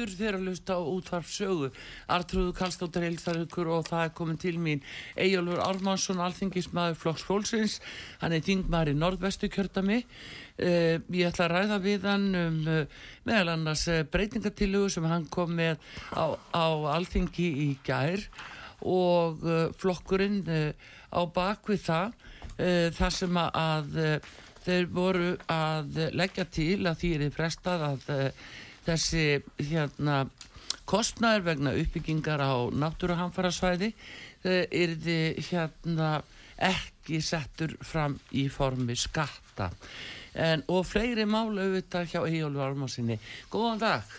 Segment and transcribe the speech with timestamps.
[0.00, 1.68] Aftur þegar að lusta á útvarf sögu.
[2.08, 4.80] Artrúðu Kallstóttir heilsar ykkur og það er komin til mín.
[5.16, 7.80] Eyjólfur Ármannsson, alþingismæður Flokks Fólksins.
[8.22, 13.02] Hann er þingmaður í Norðvestu kjördami uh, ég ætla að ræða við hann um uh,
[13.28, 15.76] meðal annars uh, breytingatillugu sem hann kom með
[16.16, 18.24] á, á alþingi í gær.
[18.80, 19.42] Og
[19.76, 20.38] flokkurinn
[21.12, 22.14] á bakvið það
[22.96, 23.98] þar sem að
[24.64, 28.08] þeir voru að leggja til að því er þið frestað að
[28.86, 29.24] þessi
[29.58, 30.22] hérna
[30.90, 33.92] kostnæður vegna uppbyggingar á náttúruhamfarasvæði
[34.44, 36.14] er þið hérna
[36.60, 39.70] ekki settur fram í formi skatta.
[40.34, 43.16] En, og fleiri málu auðvitað hjá Íjólu Armásinni
[43.50, 44.18] Góðan dag.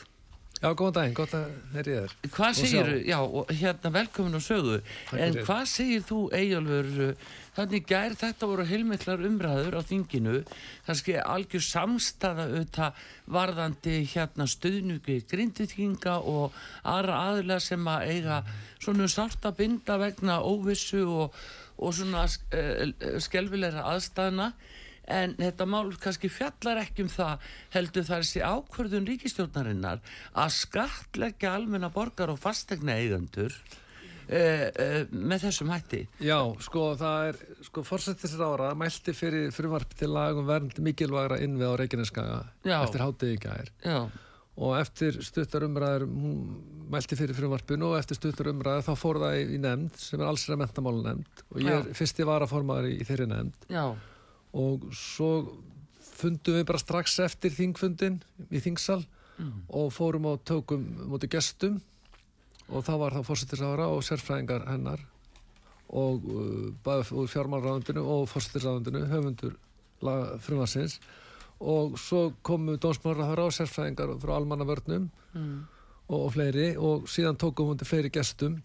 [0.61, 2.11] Já, góðan daginn, gott að þeirri þér.
[2.35, 3.17] Hvað segir já,
[3.63, 4.75] hérna velkomin og sögu.
[5.09, 7.15] Takk en hvað segir þú Íjólfur
[7.55, 10.41] þannig gær þetta voru heilmiklar umræður á þinginu.
[10.87, 13.01] Kannski algjör samstaða auðvitað
[13.37, 16.55] varðandi hérna stuðnugi grinditkinga og
[16.87, 18.43] aðra aðla sem að eiga
[18.79, 21.41] svona sárt að binda vegna óvissu og,
[21.77, 24.53] og svona uh, skelvilegra aðstæðna.
[25.11, 30.03] En þetta mál kannski fjallar ekki um það heldur það er þessi ákvörðun ríkistjórnarinnar
[30.39, 33.80] að skatleggja almenna borgar og fastegna eigendur uh,
[34.31, 36.01] með þessum hætti?
[36.23, 41.71] Já, sko, það er, sko, fórsettisir ára mælti fyrir frumvarp til lagum vernd mikilvægra innvið
[41.71, 42.37] á Reykjaneskaga
[42.79, 43.71] eftir hátegi í gær.
[43.83, 43.97] Já,
[44.61, 46.07] og eftir stuttar umræður
[46.91, 50.27] mælti fyrir frumvarpinu og eftir stuttar umræður þá fór það í, í nefnd sem er
[50.31, 51.95] allsra mentamálu nefnd og ég er Já.
[52.01, 53.69] fyrsti varaformaður í, í þeirri nefnd.
[53.71, 53.85] Já,
[54.59, 55.31] og svo
[56.21, 58.21] fundum við bara strax eftir þingfundin
[58.51, 59.03] í þingsal
[59.41, 59.63] Mm.
[59.73, 61.79] og fórum og tókum múti gestum
[62.71, 65.03] og þá var það fórsettisára og sérfræðingar hennar
[65.91, 69.57] og uh, bæði úr fjármálráðundinu og fórsettisáðundinu höfundur
[70.41, 70.97] frumarsins
[71.61, 75.57] og svo komu dómsmálaráðara og sérfræðingar frá almannavörnum mm.
[76.07, 78.61] og, og fleiri og síðan tókum hún til fleiri gestum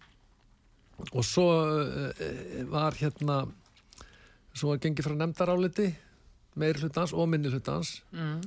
[1.11, 2.09] og svo uh,
[2.71, 3.43] var hérna
[4.57, 5.91] svo var gengið frá nefndaráliti
[6.57, 8.41] meiri hlutans og minni hlutans Mm.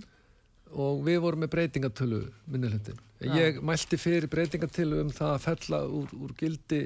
[0.72, 2.98] og við vorum með breytingatölu minni hlutin.
[3.20, 6.78] Ég mælti fyrir breytingatölu um það að fella úr, úr gildi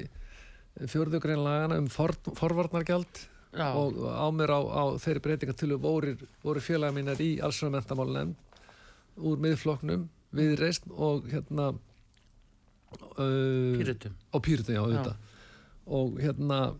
[0.91, 3.07] fjörðugrein lagana um for, forvarnargjald
[3.55, 8.33] já, og á mér á, á þeirri breytingatölu voru, voru félaga mínar í allsvega mentamálunem
[9.15, 11.79] úr miðfloknum, viðreist og hérna uh,
[13.79, 14.11] Pírötum.
[14.35, 15.15] á Pírita, já, auðvitað.
[15.85, 16.75] Og hérna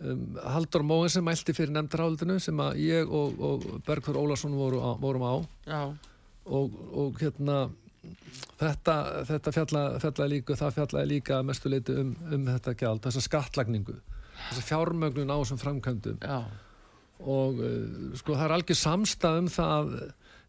[0.00, 4.98] um, Haldur Móinsen mælti fyrir nefndarálitinu sem að ég og, og Bergþór Ólason voru á,
[4.98, 5.46] vorum á.
[5.70, 5.94] Já,
[6.50, 7.70] og, og hérna
[8.60, 8.96] þetta,
[9.30, 13.24] þetta fjalla, fjalla líka það fjallaði líka að mestu leiti um, um þetta gjald, þessa
[13.24, 13.96] skattlagningu
[14.36, 16.18] þessa fjármögnun á þessum framkvæmdum.
[16.20, 16.38] Já,
[17.24, 19.92] og uh, sko það er algjör samstað um það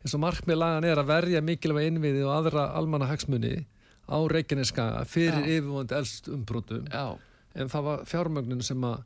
[0.03, 3.55] eins og markmið lagan er að verja mikilvæg innviði og aðra almanna hagsmuni
[4.07, 6.87] á Reykjaneskaga fyrir yfirvönd elst umbrotum.
[7.57, 9.01] En það var fjármögnun sem að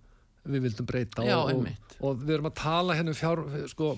[0.52, 3.92] við vildum breyta Já, og, og, og við erum að tala hérna um fjár sko,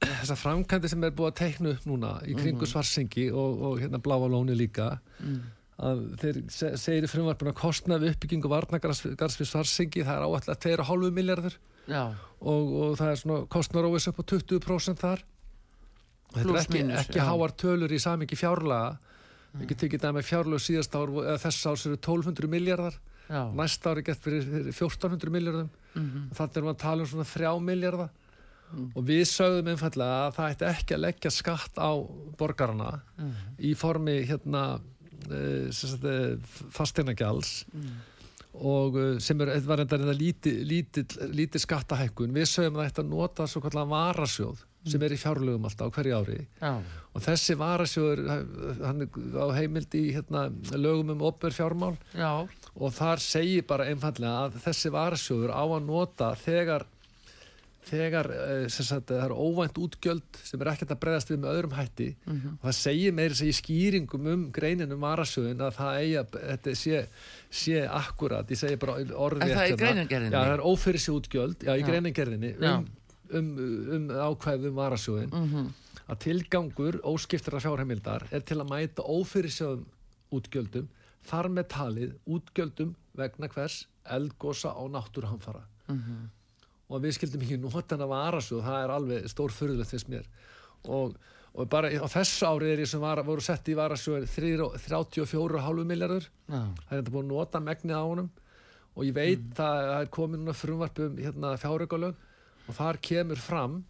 [0.00, 2.70] þessar framkvæmdi sem er búið að teikna upp núna í kringu Mhm.
[2.72, 5.38] svarsengi og, og hérna bláa lóni líka mm.
[5.78, 10.26] að þeir se- segir í frumvarpinu að kostna við uppbyggingu varnagarðs við svarsengi það er
[10.28, 11.56] áætla 2,5 miljardur
[12.40, 15.20] og, og það er svona kostnaróvis upp á 20% þar.
[16.34, 18.98] Þetta er ekki, ekki háar tölur í samingi fjárlaga.
[19.56, 22.98] Við getum tekið það með fjárlög síðast ár eða þess árs eru 1200 miljardar
[23.56, 27.24] næsta ári gett fyrir, fyrir 1400 miljardum mm þannig erum við að tala um svona
[27.30, 28.10] 3 miljardar
[28.74, 31.90] og við sögðum einfallega að það ætti ekki að leggja skatt á
[32.38, 32.90] borgarna
[33.58, 34.64] í formi hérna
[35.30, 36.36] uh,
[36.74, 37.52] fasteinagjáls
[38.56, 43.04] og uh, sem er, var enda lítið líti, líti skattahækkun við sögum að það ætti
[43.04, 46.72] að nota svo kallan varasjóð sem er í fjárlögum alltaf á hverju ári Já.
[47.10, 48.20] og þessi varasjóður
[48.84, 50.46] hann er á heimild í hérna,
[50.78, 52.46] lögum um opver fjármál Já.
[52.74, 56.86] og þar segir bara einfallega að þessi varasjóður á að nota þegar
[57.86, 61.74] þegar eh, sagt, það er óvænt útgjöld sem er ekkert að breyðast við með öðrum
[61.78, 66.38] hætti og það segir meiri segir skýringum um greininu um varasjóðin að það eigi að
[66.50, 67.02] þetta sé,
[67.62, 69.80] sé akkurat, ég segi bara orðið Er það í hérna.
[69.84, 70.34] greinargerðinni?
[70.34, 71.86] Já, það er ófyrir sér útgjöld, já, í Já.
[71.92, 72.74] greinargerðinni Já.
[72.76, 72.86] um,
[73.38, 73.50] um,
[73.96, 75.66] um ákvæðum varasjóðin Mhm.
[76.10, 79.86] að tilgangur óskiptara fjárheimildar er til að mæta ófyrirsjóðum
[80.34, 80.88] útgjöldum
[81.26, 86.30] þar með talið útgjöldum vegna hvers eldgosa á náttúruhamfara Mhm.
[86.88, 90.26] Og við skildum ekki nota hann að varasjóð það er alveg stór fyrðulegt þess mér
[90.86, 91.16] og,
[91.56, 96.26] og bara á þessu ári er ég sem var, voru sett í varasjóð 34,5 miljardur
[96.46, 96.60] Já.
[96.60, 98.30] það er þetta búin að nota megnið á honum
[98.96, 99.52] og ég veit Mm.
[99.52, 102.14] að það er komin núna frumvarp um hérna, fjáraukalög
[102.68, 103.84] og þar kemur fram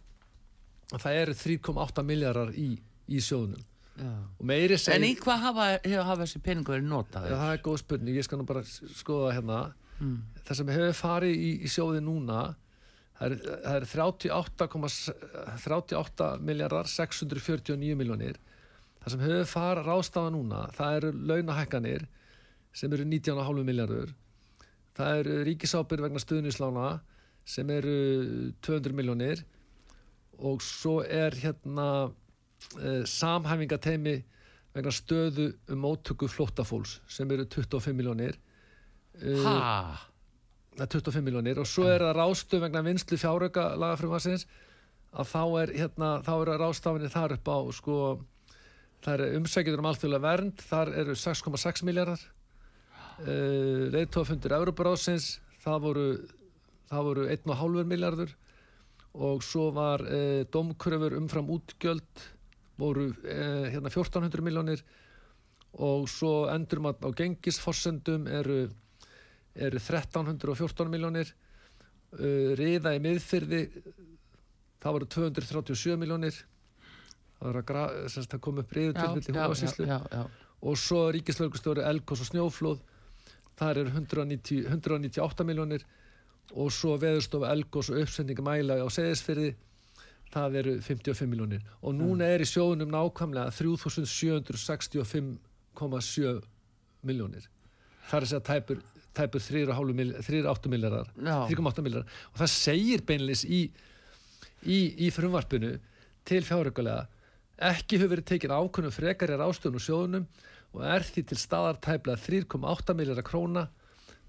[0.93, 2.69] að það eru 3,8 miljardar í,
[3.07, 3.63] í sjóðunum
[3.97, 4.11] Já.
[4.39, 7.31] og meiri En í hvað hafa, hefur hafa þessi peningur notaður?
[7.39, 10.17] það er góð spurning, ég skal nú bara skoða hérna Mm.
[10.45, 12.55] það sem hefur farið í, í sjóði núna
[13.17, 13.35] það er,
[13.65, 14.67] það er 38,
[15.63, 18.39] 38 miljardar 649 miljónir
[19.01, 22.07] það sem hefur farið rástafa núna það eru launahækkanir
[22.77, 24.15] sem eru 19,5 miljardur
[24.97, 26.87] það eru ríkisábyrð vegna stuðnislána
[27.47, 27.97] sem eru
[28.65, 29.43] 200 miljónir
[30.37, 34.17] og svo er hérna uh, samhæfingateimi
[34.75, 38.37] vegna stöðu um móttöku flóttafólks sem eru 25 miljónir
[39.17, 39.97] Ha?
[40.77, 44.45] Það er 25 miljónir og svo er það rástu vegna vinslu fjárauka lagafrumvarsins
[45.17, 47.97] að þá er hérna, þá eru rástafinni þar upp á sko,
[49.05, 52.21] það er umsækjur um alþjóðlega vernd, þar eru 6,6 miljardar
[53.25, 56.07] uh, leiðtófundur Európaráðsins það voru,
[56.91, 58.35] það voru 1,5 miljardur
[59.17, 62.25] og svo var uh, domkröfur umfram útgjöld
[62.77, 64.85] voru uh, hérna 1400 miljónir
[65.81, 68.67] og svo endur maður á gengisforsendum eru
[69.57, 73.63] eru 1314 miljónir uh, riða í miðfyrði
[74.81, 76.35] það voru 237 miljónir
[77.37, 77.87] það að,
[78.17, 80.23] það kom upp riðu til milli húfasíslu já, já.
[80.61, 82.79] og svo ríkislaugstóri Elkos og Snjóflóð
[83.57, 85.85] þar eru 190, 198 miljónir
[86.55, 89.51] og svo veðurstofa Elkos og uppsendinga mæla á seðisfyrði
[90.33, 96.41] það eru 55 miljónir og núna er í sjóðunum nákvæmlega 3765,7
[97.07, 97.45] miljónir
[98.07, 98.79] það er að segja tæpur,
[99.15, 101.37] tæpur 3,8 miljardar Já.
[101.49, 103.67] 3,8 miljardar og það segir beinlis í,
[104.65, 105.77] í, í frumvarpinu
[106.27, 107.05] til fjárökulega
[107.57, 110.27] ekki hefur verið tekin ákvörnum frekari rástöðun úr sjóðunum
[110.75, 113.63] og er því til staðar tæplega 3,8 miljardar króna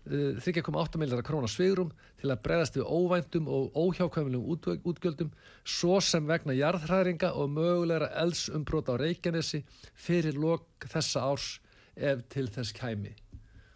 [0.09, 5.33] eh, 3,8 miljardar króna svigrum til að breyðast við óvæntum og óhjákvæmulegum út, útgjöldum
[5.65, 9.63] svo sem vegna jarðhræringa og mögulegra eldsumbrót á Reykjanesi
[9.95, 11.59] fyrir lok þessa árs
[11.99, 13.13] ef til þess kæmi.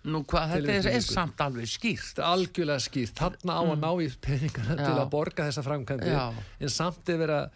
[0.04, 2.08] Nú hvað, þetta er, er samt alveg skýrt.
[2.16, 3.12] Þetta er algjörlega skýrt.
[3.20, 4.96] Þarna á að ná í peningana til Mm.
[4.99, 5.04] Já.
[5.04, 6.25] að borga þessa framkvæmdi Já.
[6.60, 7.50] en samt er verið að,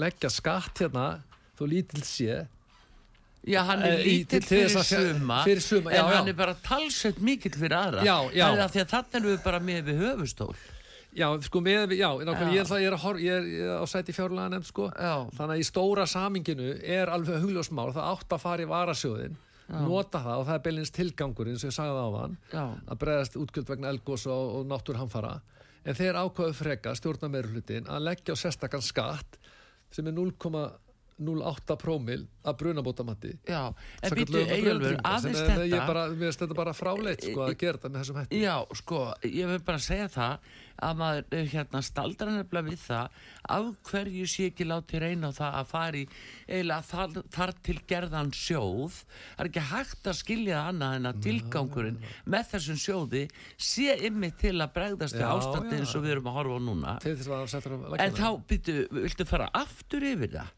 [0.00, 1.06] leggja skatt hérna
[1.58, 2.46] þó lítill sé
[3.46, 6.28] Já, hann er Eh, lítill til- til fyrir suma, fyrir suma, já, en hann já.
[6.30, 8.00] er bara talsett mikill fyrir aðra.
[8.02, 8.46] Já, já.
[8.48, 10.54] Það er að því að þannig erum við bara með við höfustól.
[11.14, 12.56] Já, sko, með, já, nákvæmlega, Já.
[12.56, 14.90] ég, er ég, er að horf, ég, er, ég er á sæti fjárlega nefnd, sko.
[14.96, 15.30] Já.
[15.36, 19.36] Þannig að í stóra saminginu er alveg hugljósmál, það átt að fara í varasjóðin,
[19.68, 22.38] nota það og það er beilins tilgangurinn, eins og ég sagði á þann,
[22.84, 25.34] að bregðast útgjöld vegna elgós og, og náttúrhamfara.
[25.84, 29.38] En þeir ákvaðu freka, stjórna meirhlutin, að leggja á sérstakann skatt
[29.92, 33.34] sem er 0,08 prómil af brunabótamatti.
[33.48, 33.68] Já,
[34.02, 35.66] en býttu sem aðeins þetta.
[35.94, 38.40] mér finnst þetta bara fráleitt, sko, að gera þetta með þessum hætti.
[38.44, 40.48] Já, sko, ég vil bara segja það
[40.82, 43.18] að maður eh, hérna staldra nefnilega við það
[43.54, 46.02] af hverju sé ekki látið reyna það að í
[46.48, 49.00] eiginlega þar, þar til gerðan sjóð.
[49.34, 52.00] Það er ekki hægt að skilja annað en að tilgangurinn
[52.34, 53.24] með þessum sjóði
[53.56, 56.96] sé ymmið til að bregðast Já, ástandi eins og við erum að horfa á núna.
[58.04, 60.54] En þá, býttu, viltu fara aftur yfir það?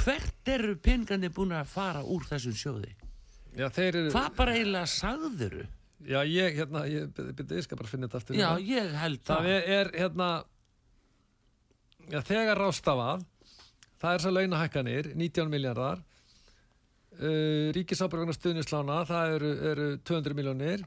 [0.00, 2.94] Hvert eru peningandi búin að fara úr þessum sjóði?
[3.58, 4.06] Já, eru...
[4.12, 5.64] hvað bara eiginlega sagðuru
[6.08, 8.36] Já, ég, hérna, ég byrja, ég skal bara finna þetta aftur.
[8.38, 8.68] já, hérna.
[8.70, 10.28] ég held Það það er, hérna,
[12.08, 13.26] já, þegar rástafað,
[14.00, 16.00] það er svo launahækkanir, 19 miljardar,
[17.20, 20.86] uh, ríkisábyrg vegna stuðnislána, það eru, eru 200 miljónir,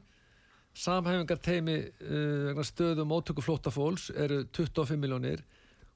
[0.74, 5.44] samhæfingar teimi uh, vegna stöðu móttöku flóttafólks eru 25 miljónir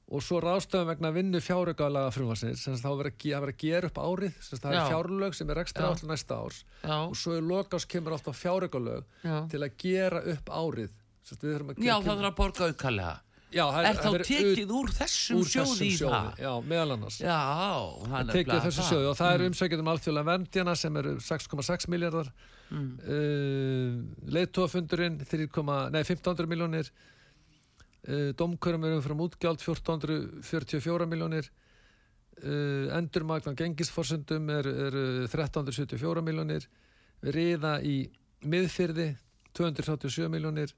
[0.09, 4.39] og svo ráðstöfum vegna vinnu fjárögalaga frumvarsins sem þá verður að, að gera upp árið
[4.41, 4.81] sem það Já.
[4.81, 6.97] er fjárlög sem er ekstra allir næsta árs Já.
[7.05, 9.37] og svo í lokás kemur alltaf fjárögalög Já.
[9.53, 10.91] til að gera upp árið
[11.29, 13.17] að Já, kemur- það er að borga aukalega.
[13.49, 16.41] Já, það Er þá það tekið úr þessum úr sjóði í þessum það?
[16.45, 17.37] Já, meðal annars Já,
[18.13, 19.35] hann er tekið þessu sjóði og það Mm.
[19.39, 22.33] eru umsækjum um alþjóðlega vendjana sem eru 6,6 miljardar
[22.69, 22.99] Mm.
[23.01, 25.47] uh, leiðtóafundurinn 3,
[25.93, 26.91] nei, 1500 miljónir
[28.09, 31.49] uh, domkjörum eru umfram útgjald 1444 miljónir
[32.43, 34.99] uh, endurmagnan gengisforsundum er, er
[35.29, 36.69] 1374 miljónir
[37.23, 38.01] riða í
[38.47, 39.13] miðfyrði
[39.59, 40.75] 287 miljónir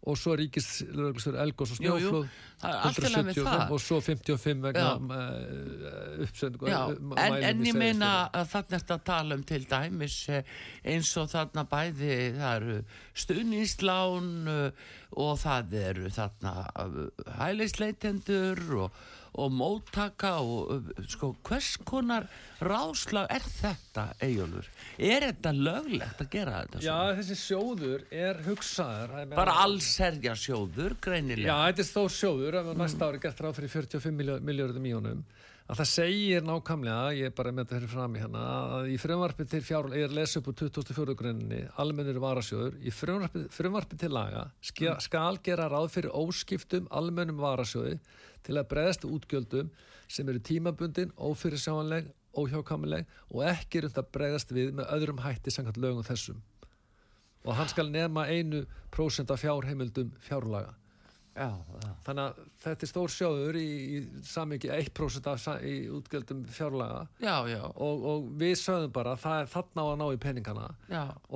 [0.00, 2.28] og svo ríkislögustur Elgós og Snjóflóð
[2.60, 3.74] það er allt í lagi með 175 það.
[3.74, 4.94] og svo 55 vegna Já.
[4.96, 6.80] uh, uppsendingu Já,
[7.24, 10.56] en, en ég meina að þarna ertu að tala um til dæmis eh,
[10.94, 12.78] eins og þarna bæði það eru
[13.24, 14.90] stuðníslán eh,
[15.20, 16.54] og það eru þarna
[16.84, 17.00] eh,
[17.42, 19.00] hælisleitendur og,
[19.38, 22.26] og móttaka og eh, sko hvers konar
[22.60, 24.70] ráslag er þetta eigjólfur?
[24.98, 26.80] Er þetta löglegt að gera þetta?
[26.82, 27.18] Já, svona?
[27.20, 31.60] þessi sjóður er hugsaður Bara allserja sjóður, Já, greinilega.
[31.70, 35.22] þetta er stór sjóður næsta ári gert ráð fyrir 45 miljardum í honum
[35.70, 38.40] að það segir nákvæmlega, ég er bara með þetta fyrir fram í hana,
[38.76, 42.78] að í frumvarpi til fjár, ég er að lesa upp úr 2004 grunni, almennur varasjóður,
[42.82, 48.00] í frumvarpi, frumvarpi til laga skal, skal gera ráð fyrir óskiptum almennum varasjóði
[48.46, 49.70] til að breðast útgjöldum
[50.10, 55.54] sem eru tímabundin, ófyrirsjáanleg, óhjákamileg og ekki er um að breðast við með öðrum hætti
[55.54, 56.42] samkvæmt lögum þessum.
[57.46, 60.74] Og hann skal nema einu prósent af fjárheimildum fjárlaga.
[61.30, 61.90] Já, já.
[62.04, 67.04] Þannig að þetta er stór sjóður í, í samingi 1% af í útgjöldum fjárlaga.
[67.22, 67.36] Já,
[67.70, 70.66] og, og við sögðum bara að það er þarna á að ná í peningana.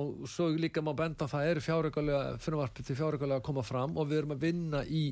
[0.03, 4.11] Og svo líka má benda það eru fjáraugalega frumvarpi til fjáraugalega að koma fram og
[4.11, 5.05] við erum að vinna í,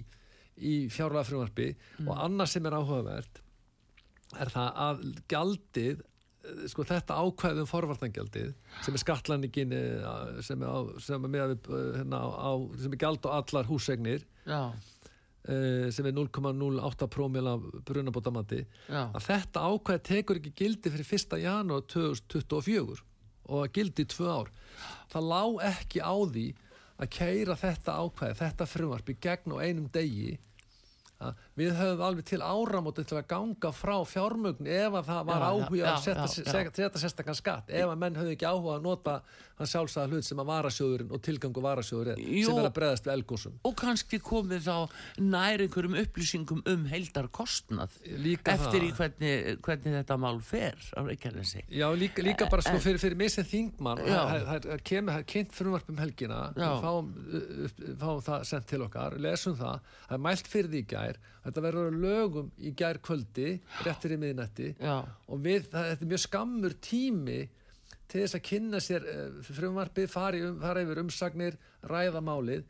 [0.59, 1.71] í fjárlega frumvarpi
[2.03, 3.43] og annað sem er áhugavert
[4.41, 6.03] er það að gjaldið
[6.67, 8.49] sko þetta ákvæðum forvartangjaldið
[8.83, 13.69] sem er skattlæningin eh, sem er, er, með, hérna, á, sem er gjald á allar
[13.69, 14.73] húsegnir Já,
[15.47, 19.05] eh, sem er 0,08 prómil af brunabótamati já.
[19.05, 21.39] að þetta ákvæð tekur ekki gildi fyrir 1.
[21.45, 22.99] janúar 2024
[23.43, 24.53] og að gildi í tvö ár
[25.13, 26.47] það lá ekki á því
[26.99, 30.35] að keira þetta ákvæð þetta frumvarpi gegn á einum degi
[31.23, 35.47] að við höfum alveg til áramóti til að ganga frá fjármögn ef að það var
[35.49, 37.73] áhuga að setja, setja, setja sérstakann skatt.
[37.73, 39.19] Ef að menn höfðu ekki áhuga að nota
[39.59, 42.47] hann sjálfsæða hlut sem að varasjóðurinn og tilgangu varasjóður Jú.
[42.47, 44.77] sem er að breðast við elgósum og kannski komið þá
[45.21, 47.93] nær einhverjum upplýsingum um heildar kostnað
[48.23, 48.87] Líka eftir það.
[48.87, 50.79] í hvernig, hvernig þetta mál fer
[51.69, 56.01] Já, líka, líka bara sko fyrir, fyrir mig sem þingmann það er kynnt frumvarp um
[56.01, 57.13] helgina fáum,
[58.01, 61.89] fáum það sendt til okkar lesum það, það er mælt fyrir því gær þetta verður
[61.89, 63.49] að lögum í gær kvöldi
[63.85, 64.95] réttir í miðnætti Já.
[65.03, 67.39] og við, það, þetta er mjög skammur tími
[68.13, 71.59] til þess að kynna sér uh, frumvarpið, fara, um, fara yfir umsagnir
[71.89, 72.63] ræða málið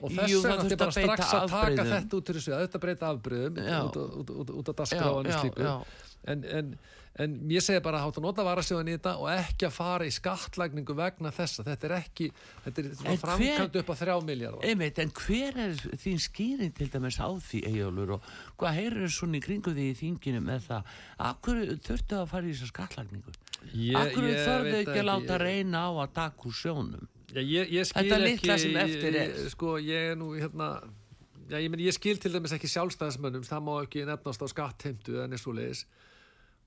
[0.00, 1.92] og þess vegna þurfti ætti bara að strax að taka afbrigðum.
[1.94, 5.70] þetta út úr þessu, að þetta breyta afbröðum út, Já, dagskráinu já, slíku.
[6.26, 6.70] En, en,
[7.22, 10.04] en ég segi bara að hátta að nota varasjóðan í þetta og ekki að fara
[10.08, 11.64] í skattlagningu vegna þessa.
[11.64, 12.26] Þetta er ekki,
[12.66, 16.20] þetta er svona En hver- framkvæmd upp á þrjá miljardar Einmitt, en hver er þín
[16.26, 18.28] skýring til dæmis á því Eyjólfur og
[18.60, 20.94] hvað heyrður svona í kringu því í þinginu með það?
[21.30, 23.36] Akkur þurftu að fara í þessa skattlagningu?
[23.72, 27.08] Ég- Akkur veit ekki að láta reyna á að taka úr sjónum?
[27.34, 29.32] Já, ég, ég Þetta ekki litla sem eftir er.
[29.34, 30.68] ég- sko, ég er nú hérna
[31.50, 35.18] já, ég, meni, ég skil til dæmis ekki sjálfstæðismönnum það má ekki nefnast á skattheimtu
[35.24, 35.82] en eins og leiðis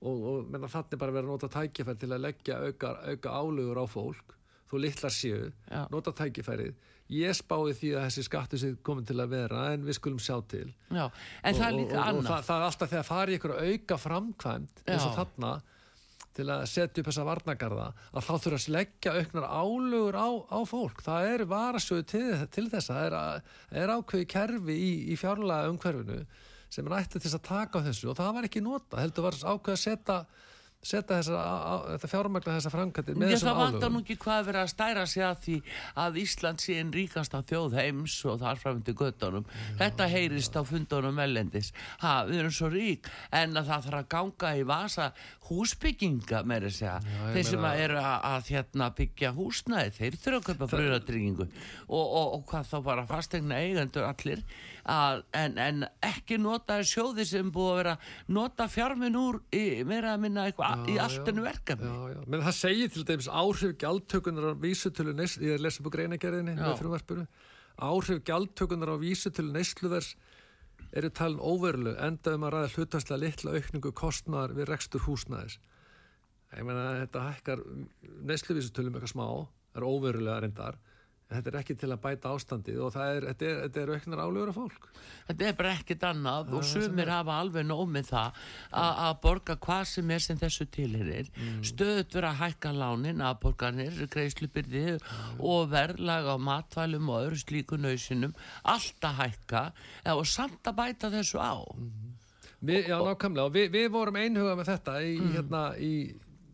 [0.00, 3.80] og, og menna, þannig bara verið að nota tækifæri til að leggja auka, auka álugur
[3.82, 4.36] á fólk
[4.70, 5.80] þú litlar séu, Já.
[5.90, 6.74] nota tækifærið.
[7.10, 10.36] Ég spái því að þessi skattu sé komin til að vera en við skulum sjá
[10.46, 10.68] til.
[10.94, 11.08] Já,
[11.42, 12.28] en það er og, líka og, og annað.
[12.30, 15.50] það, það er alltaf þegar fari ykkur að auka framkvæmt eins og þarna
[16.38, 20.58] til að setja upp þessa varnagarða að þá þurfa að leggja auknar álugur á, á
[20.70, 25.18] fólk, það er varasjóðu til, til þess, það er, að- er ákveði kerfi í, í
[25.18, 26.20] fjárlega umhverfinu
[26.70, 29.38] sem er ættið til að taka á þessu og það var ekki nota, heldur var
[29.40, 30.20] ákveði að setja
[30.80, 34.62] setja þetta fjármagna þessa framkvæmdir með þessum það vantar álugum nú ekki hvað að vera
[34.64, 35.56] að stæra sig að því
[36.04, 39.44] að Ísland sé einn ríkasta þjóð heims og þar fram til göttunum.
[39.80, 41.72] Þetta heyrist á fundunum ellendis.
[42.00, 45.10] Ha, við erum svo rík en að það þarf að ganga í vasa
[45.50, 50.40] húsbygginga með þess að þeir sem að eru að, að hérna, byggja húsnæði, þeir þurfa
[50.40, 54.44] að kaupa bröðatryggingu og, og, og hvað þá bara fastegna eigendur allir
[54.90, 57.94] að, en, en ekki nota sjóði sem búið að vera
[58.36, 61.28] nota fjárminn úr í, meira að minna eitthvað í Já, allt já.
[61.32, 61.92] ennu verkefni.
[61.92, 65.86] Já, já, menn það segir til dæmis áhrif gjaldtökunar á vísutölu neyslu, ég er lesið
[65.86, 67.24] på greinagerðinni með
[67.80, 70.14] áhrif gjaldtökunar á vísutölu neysluvers
[70.96, 75.58] eru talin óveruleg enda um að ræða hlutastlega litla aukningu kostnaðar við rekstur húsnæðis.
[76.50, 77.62] Ég meina þetta hækkar
[78.26, 79.26] neysluvísutölum eitthvað smá,
[79.78, 80.80] er óverulega reyndar,
[81.30, 84.52] þetta er ekki til að bæta ástandið og er, þetta er, þetta er auknar álegur
[84.52, 84.88] af fólk.
[85.28, 88.40] Þetta er bara ekkert annað og sumir hafa alveg nóg með það
[88.82, 91.30] að borga hvað sem er sem þessu tilherir.
[91.36, 91.60] Mm.
[91.70, 94.96] Stöðut vera að hækka lánin, aðborganir, greiðslubyrði
[95.38, 99.66] og verðlag á matvælum og öðru slíku nöysinum, allt að hækka
[100.04, 101.62] eh, og samt að bæta þessu á.
[102.60, 105.94] Vi, já, nákvæmlega, og við, við vorum einhuga með þetta í, hérna, í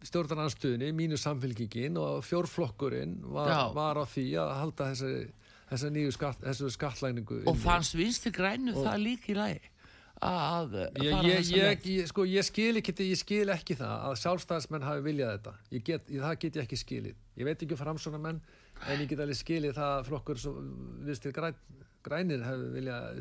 [0.06, 5.14] stjórnarnarstöðinni, mínu samfélkingin og fjórflokkurinn var, var á því að halda þessi,
[5.70, 9.72] þessi nýju skatt, þessu skattlæningu Og fannst vinstri grænu það líka í lagi
[10.24, 14.86] að fara ég, ég, ég, sko, ég skil ekki ég skil ekki það að sjálfstæðismenn
[14.86, 15.52] hafi viljað þetta.
[15.74, 17.18] Ég get, það get ég ekki skilið.
[17.36, 18.40] Ég veit ekki fram svona menn
[18.86, 20.54] en ég get alveg skilið það að flokkur svo,
[21.04, 21.58] viðstir græn,
[22.06, 23.20] grænir hafi viljað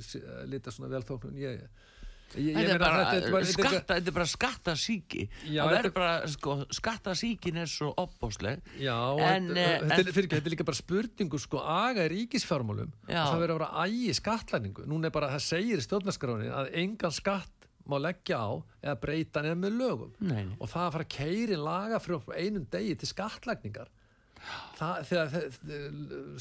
[0.52, 1.36] lita svona velþóknun.
[1.42, 1.66] Ég
[2.36, 6.56] Þetta er bara, er er- skatta, þetta er bara skattasíki Já, það verður bara, sko,
[6.80, 8.64] skattasíkin er svo opbósleg
[9.86, 14.18] þetta, er, er líka bara spurningu sko aga í ríkisfjármálum það verður að vera ægi
[14.20, 17.56] skattlæningu núna er bara, það segir stjórnarskráni að engan skatt
[17.86, 18.52] má leggja á
[18.82, 20.14] eða breyta nefn með lögum.
[20.26, 20.48] Nei.
[20.58, 23.92] og það að fara að keiri laga frá einum degi til skattlækningar
[24.80, 25.36] það, þegar,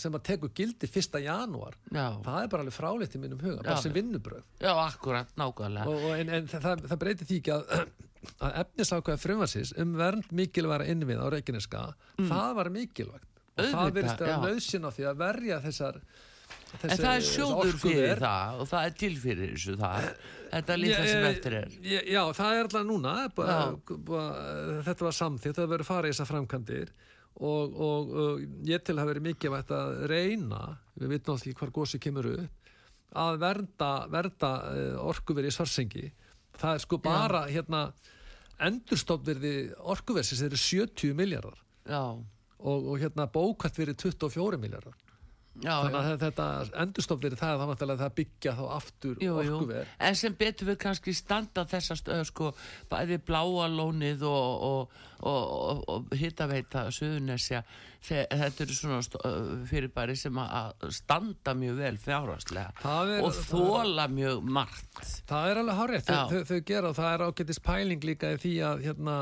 [0.04, 1.20] sem að tekur gildi 1.
[1.24, 2.06] janúar Já.
[2.24, 6.34] það er bara alveg fráleitt í mínum huga bara sem vinnubröð Já, akkurat, nákvæmlega en,
[6.40, 7.86] en það, það, það breytir því ekki að,
[8.48, 11.86] að efnisákvæða frumarsins um vernd mikilværa innvið á Reykjaneska
[12.24, 13.74] það var mikilvægt og það Mm.
[13.78, 14.38] Auðvitað, verðist vera já.
[14.42, 15.98] nöðsyn á því að verja þessar
[16.74, 20.08] En þessi, það er sjóður fyrir það og það er til fyrir þessu það
[20.54, 23.94] Þetta litla sem eftir er Já, já, það er alltaf núna búið, Já.
[24.08, 24.42] búið,
[24.88, 26.90] þetta var samþýtt það verður farið í þessar framkantir
[27.34, 30.60] og, og, og ég til að verið mikilvægt að reyna
[30.94, 32.70] við vitum alltaf ekki hvar gósi kemur upp
[33.14, 34.50] að vernda, vernda
[35.02, 36.08] orkuveri í svarsengi
[36.58, 37.86] það er sko bara hérna
[38.62, 39.54] endurstofnverði
[39.90, 41.58] orkuversins eru 70 miljardar
[41.90, 44.94] Já, og, og hérna bókvært verið 24 miljardar
[45.62, 46.12] já, þannig já.
[46.14, 46.46] að þetta
[46.82, 49.90] endurstofnverði það er þá náttúrulega það byggja þá aftur Jú, jú, orkuver.
[50.08, 52.52] En sem betur við kannski standa þessast sko,
[52.90, 57.62] bæði bláa lónið og, og, og, og, hittaveita Suðunesja
[58.04, 58.98] þe- þetta eru svona
[59.70, 61.96] fyrirbæri sem að- að standa mjög vel
[63.18, 64.98] er- og þóla mjög margt.
[65.30, 66.26] Það er alveg hárið, þau, Já.
[66.34, 69.16] þau, þau gera og það er ágætis pæling líka í því að, hérna,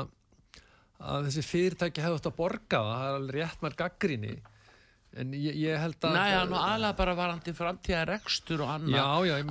[1.03, 4.35] að þessi fyrirtæki hefði átt að borga það, er alveg rétt með gaggrinni
[5.21, 8.93] en ég, ég held að Næ, hann og aðlega bara varandi framtíða rekstur og annað.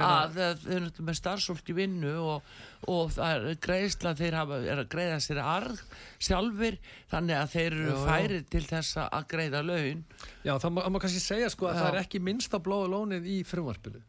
[0.08, 2.52] Að eh, þeir eru með starfsfólk í vinnu og,
[2.90, 5.82] og það er greiðsla þeir hafa, er að greiða sér arð
[6.22, 6.78] sjálfur,
[7.12, 10.06] þannig að þeir eru færir til þess að greiða laun.
[10.42, 11.82] Já, það má, kannski segja sko að Já.
[11.82, 14.02] það er ekki minnst á blóðu lónið í frumvarpinu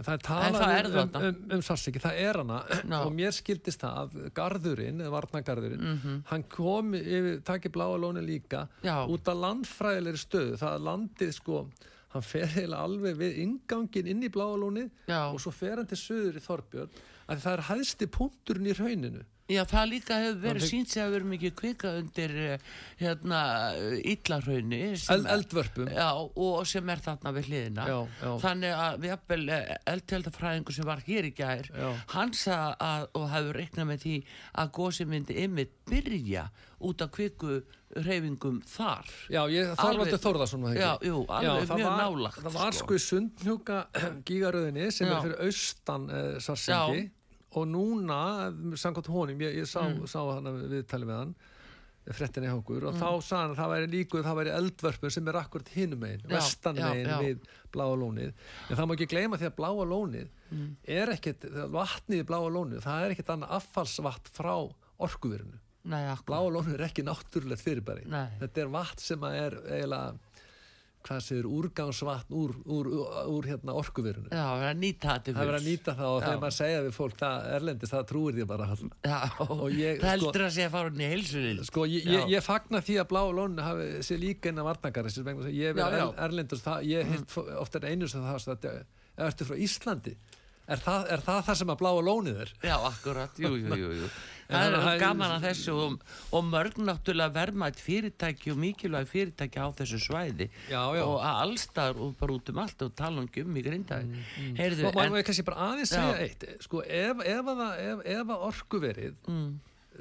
[0.00, 1.20] en það er talað um, þarna.
[1.20, 2.98] um, um, um Sarsiki, það er hana Já.
[3.04, 6.14] og mér skildist það að garðurinn, eða varnagarðurinn Mhm.
[6.30, 9.04] hann kom yfir, takki bláa lónið líka Já.
[9.06, 11.60] út af landfræðilegri stöðu það að landið sko
[12.10, 14.88] hann fer eiginlega alveg við ingangin inn í bláa lónið
[15.34, 16.90] og svo fer hann til söður í Þorbjörn
[17.30, 21.02] að það er hæðsti punkturinn í rauninu Já, það líka hefur verið Það- sínt sem
[21.02, 22.58] hefur verið mikið kvika undir eh,
[23.00, 23.40] hérna
[24.12, 25.88] illarhaunni El, eldvörpum.
[25.90, 27.86] Já, og sem er þarna við hliðina.
[27.90, 28.30] Já, já.
[28.44, 29.44] þannig að við jafnvel
[29.94, 31.90] eldtjöldafræðingu sem var hér í gær Já.
[32.14, 34.16] hann sagði að, og hefur reiknað með því
[34.62, 36.46] að gósi myndi ymmið byrja
[36.80, 37.60] út af kviku
[38.00, 39.08] reyfingum þar.
[39.28, 42.76] Já, ég, Alveg- var þetta Þórðarsson Já, jú, alveg það mjög var, nálagt Það var
[42.78, 42.94] sko.
[42.94, 43.78] í sundhnjúka
[44.30, 45.16] gígaröðinni sem Já.
[45.16, 47.08] er fyrir austan uh, Sarsengi
[47.52, 48.18] og núna,
[48.78, 50.04] samkvæmt honum ég, ég sá, Mm.
[50.06, 51.34] sá hann viðtali með hann
[52.10, 53.00] frettinni hjá okkur og Mm.
[53.00, 56.20] þá sagði hann að það væri líkuð, það væri eldvörpun sem er akkurat hinum megin,
[56.28, 57.18] Já, vestan já, megin já.
[57.20, 57.38] við
[57.72, 58.32] bláa lónið
[58.70, 60.76] en það má ekki gleyma því að bláa lónið Mm.
[60.88, 65.58] er ekkit, vatnið í bláa lónið það er ekkit annað affallsvatt frá orkuverinu
[66.26, 68.28] bláa lónið er ekki náttúrulegt fyrirbæri Nei.
[68.40, 70.18] þetta er vatn sem að er eiginlega
[71.06, 72.88] hvað segir úrgangsvatn úr, úr,
[73.32, 74.28] úr, hérna orkuverinu.
[74.28, 76.82] Já, það er að nýta það er verið að nýta það og þegar maður segja
[76.84, 78.68] við fólk það erlendis, það trúir því bara.
[78.70, 79.18] Já,
[79.76, 82.44] ég, það sko- heldur að sé að fara hún í heilsulil sko ég, ég, ég
[82.44, 85.14] fagna því að blá lónu hafi sér líka inn að varnakari
[85.56, 87.54] ég er, erlendis það, ég hef mm.
[87.60, 88.68] ofta einu sem það að
[89.20, 90.16] ef ertu frá Íslandi?
[90.70, 92.52] Er það, er það það sem að bláa lónið er?
[92.62, 94.10] Já, akkurat, jú, jú, jú, jú.
[94.50, 96.04] Það er er- gaman að þessu og,
[96.36, 100.48] og mörg náttúrulega verðmætt fyrirtæki og mikilvæg fyrirtæki á þessu svæði.
[100.70, 101.02] Já, já.
[101.06, 104.86] og að allstar og bara út um allt og tala um í grindaði mm, Heyrðu,
[104.88, 106.02] Má- má en, ég kannski bara aðeins Já.
[106.02, 106.46] segja eitt?
[106.66, 109.50] Sko, ef, ef, ef, ef að orkuverið mm,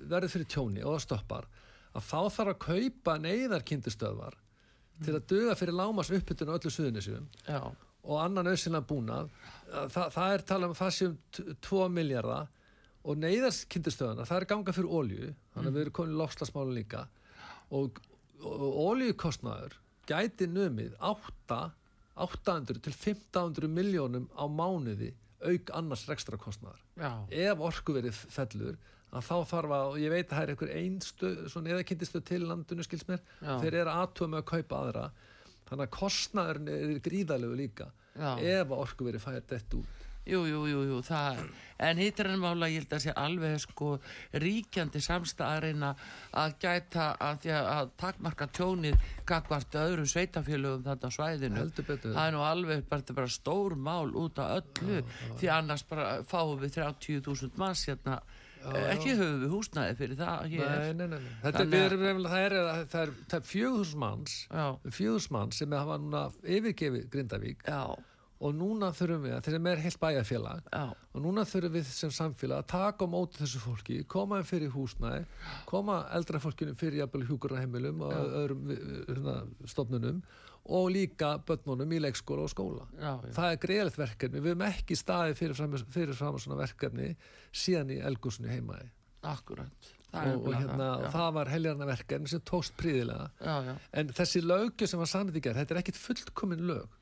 [0.09, 1.47] verður fyrir tjóni og stoppar
[1.93, 4.37] að þá þarf að kaupa neyðarkindustöðvar
[5.05, 7.27] til að duga fyrir lámas uppbytun á öllu suðunisjum
[8.09, 9.29] og annan auðsynlega búnað.
[9.91, 11.15] Þa, það er talað um að það séum
[11.67, 12.47] 2 miljardar
[13.03, 17.05] og neyðarskindustöðuna, það er ganga fyrir ólju þannig að við erum komin í lokslasmálu líka
[17.75, 18.01] og,
[18.43, 19.77] og óljukostnaður
[20.09, 21.59] gæti numið 8,
[22.19, 27.11] 800 til 1500 miljónum á mánuði auk annars rekstra kostnaðar Já.
[27.31, 28.75] ef orku verið fellur
[29.09, 31.29] að þá þarf að, og ég veit að það er einhver einstu,
[31.89, 33.55] kynntistu til landinu skils mér, Já.
[33.63, 35.05] þeir eru aðtöma með að kaupa aðra
[35.69, 38.35] þannig að kostnaðurinn er gríðalegu líka Já.
[38.35, 41.43] ef að orku verið fært þetta út Jú, jú, jú, jú, það
[41.79, 43.93] en hittir en mála, ég held að sé alveg sko
[44.43, 45.93] ríkjandi samstæðarina
[46.41, 51.69] að gæta að, því að, takmarka tjónið gagvart öðrum sveitafélögum á svæðinu.
[51.77, 55.01] Það er nú alveg bara, bara stór mál út af öllu
[55.39, 58.19] því annars bara fáum við 30.000 manns hérna.
[58.59, 61.19] Ekki höfum við húsnæði fyrir það Nei, nei, nei.
[61.45, 62.55] Þetta er, er,
[62.99, 64.65] er, er fjögðus manns Já.
[64.83, 67.63] fjögðus manns sem hafa núna yfirgefið Grindavík.
[67.63, 67.95] Já,
[68.39, 72.13] og núna þurfum við, þeir eru með heilt bæjarfélag já, og núna þurfum við sem
[72.15, 75.25] samfélag að taka á móti þessu fólki, koma þeim fyrir húsnæði
[75.67, 79.35] koma eldra fólkinu fyrir jafnvel hjúkurarheimilum og öðrum við- hérna,
[79.67, 80.21] stofnunum
[80.69, 82.85] og líka börnunum í leikskóla og skóla.
[82.99, 83.31] Já, já.
[83.33, 87.13] það er greiðalegt verkefni, við höfum ekki staðið fyrir fram, fyrir fram svona verkefni
[87.51, 88.91] síðan í elgúsinu heimaði
[89.25, 89.89] akkurat.
[90.09, 91.09] Það er og, og hérna, það, já.
[91.13, 95.59] það var heljarna verkefni sem tókst príðilega Já, já, en þessi lögju sem var gerð
[95.61, 96.95] þetta er ekkit fullkomin lög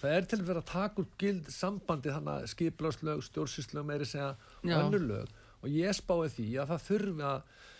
[0.00, 4.08] það er til að vera að taka úr gild sambandi þannig að skiplagslög, stjórnsýslög meiri
[4.08, 4.32] segja
[4.62, 4.78] Já.
[4.80, 5.36] önnur lög.
[5.62, 7.38] Og ég spái því að það þurfi að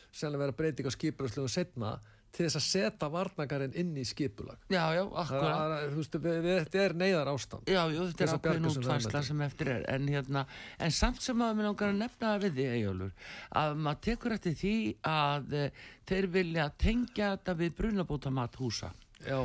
[0.08, 1.98] sennilega vera breyting á skiplagslögum setna
[2.34, 4.60] til þess að setja varnagarinn inn í skipulag.
[4.70, 5.86] Já, já, akkurat.
[5.94, 9.24] Við, við, þetta er neyðar ástand Já, jú, þetta er ákveðin verðmætum.
[9.30, 9.86] sem eftir er.
[9.94, 10.44] En, hérna,
[10.84, 14.58] en samt sem að mér langar að nefna við því, Eyjólfur að maður tekur eftir
[14.60, 14.74] því
[15.08, 18.92] að eh, þeir vilja tengja þetta við brunabótamat húsa.
[19.24, 19.40] Já,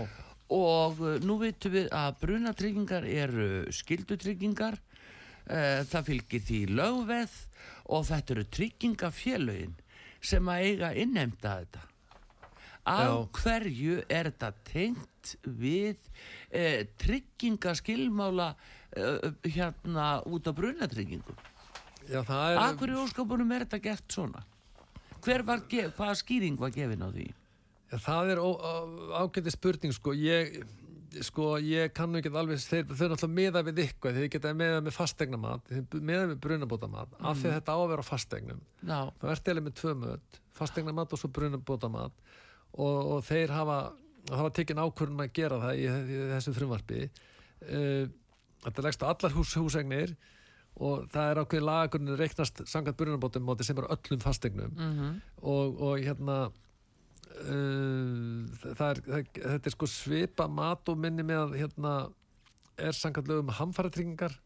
[0.52, 7.40] og uh, nú veitum við að brunatryggingar eru skildutryggingar uh, það fylgir því lögveð
[7.94, 9.74] og þetta eru tryggingafélögin
[10.24, 11.82] sem að eiga innheimta þetta.
[12.84, 13.14] Af Já.
[13.40, 21.40] hverju er þetta tengt við uh, tryggingaskilmála uh, hérna út á brunatryggingum?
[22.12, 24.44] Af hverju óskapunum er þetta gert svona?
[25.24, 27.30] Hver var, hvaða skýring var gefin á því
[28.02, 28.42] það er
[29.20, 30.60] ágæti spurning sko, ég,
[31.26, 34.98] sko, ég kannu ekki alveg, þeir, þeir náttúrulega meða við eitthvað, þeir geta meða með
[34.98, 39.28] fastegnamat meða við brunabótamat, af því að þetta á að vera á fastegnum, Já, þá
[39.36, 42.24] ertu eða með tvö möt, fastegnamat og svo brunabótamat.
[42.74, 43.78] Og, og þeir hafa
[44.32, 47.02] hafa tekin ákvörðum að gera það í, í þessu frumvarpi.
[47.64, 48.06] Uh,
[48.64, 50.16] þetta leggst á allar hús, húsegnir
[50.74, 55.20] og það er ákveðin lagagrunni reiknast sangat brunabótum sem er öllum fastegnum mhm.
[55.42, 56.38] Og, og hérna
[57.42, 61.96] uh, það er, það, þetta er sko svipa mat og minni með að hérna
[62.82, 64.38] er samkvæmt lögum hamfæratryggingar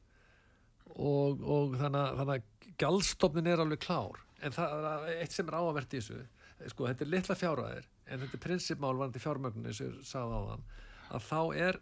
[0.96, 4.24] og, og þannig, þannig að gjaldstofnin er alveg klár.
[4.44, 6.26] En það er eitt sem er áavert í þessu.
[6.74, 10.40] Sko þetta er litla fjárhæðir en þetta er prinsipmál varandi fjármögnin eins og ég sagði
[10.40, 10.64] á þann
[11.18, 11.80] að þá er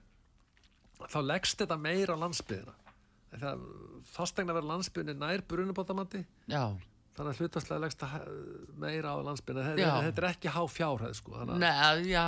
[1.12, 2.76] þá leggst þetta meira á landsbyðina
[3.36, 3.64] það
[4.08, 6.64] fastegna verið landsbyðinni nær brunubótamandi Já,
[7.16, 8.26] þannig að hlutastlega leggst það
[8.82, 11.72] meira á landsbyrna þetta, er ekki há fjárhæð sko, Nei,
[12.12, 12.24] já,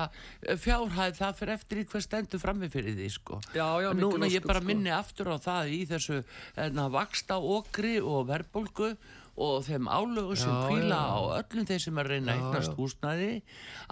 [0.64, 3.42] fjárhæð það fyrir eftir í hver stendur frammi fyrir því sko.
[3.52, 4.70] Já, já, Núna mikil ég bara sko.
[4.72, 6.22] minni aftur á það í þessu
[6.56, 8.94] enna, vaksta okri og verðbólgu
[9.38, 13.28] og þeim álögu sem kvíla á öllum þeir sem er reyna að eignast húsnæði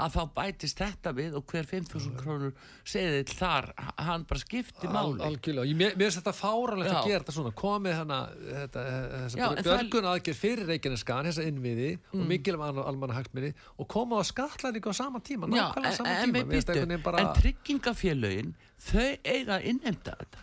[0.01, 3.67] að þá bætist þetta við og hver 5.000 krónur segið þar,
[4.01, 5.21] hann bara skipti Al, máli.
[5.27, 6.97] algjörlega, ég, mér finnst þetta fáranlegt Já.
[6.97, 7.53] að gera þetta svona.
[7.61, 8.19] Komið hana
[9.45, 12.21] en björgun aðgerð fyrir Reykjaneskan þessa innviði Mm.
[12.21, 16.29] og mikil almanna hagsminni og koma á skatlæningu á sama tíma nákvæmlega en, sama en,
[16.33, 16.41] tíma.
[16.41, 20.41] en, býttu, veginn bara, en tryggingafélögin þau eiga innheimta þetta.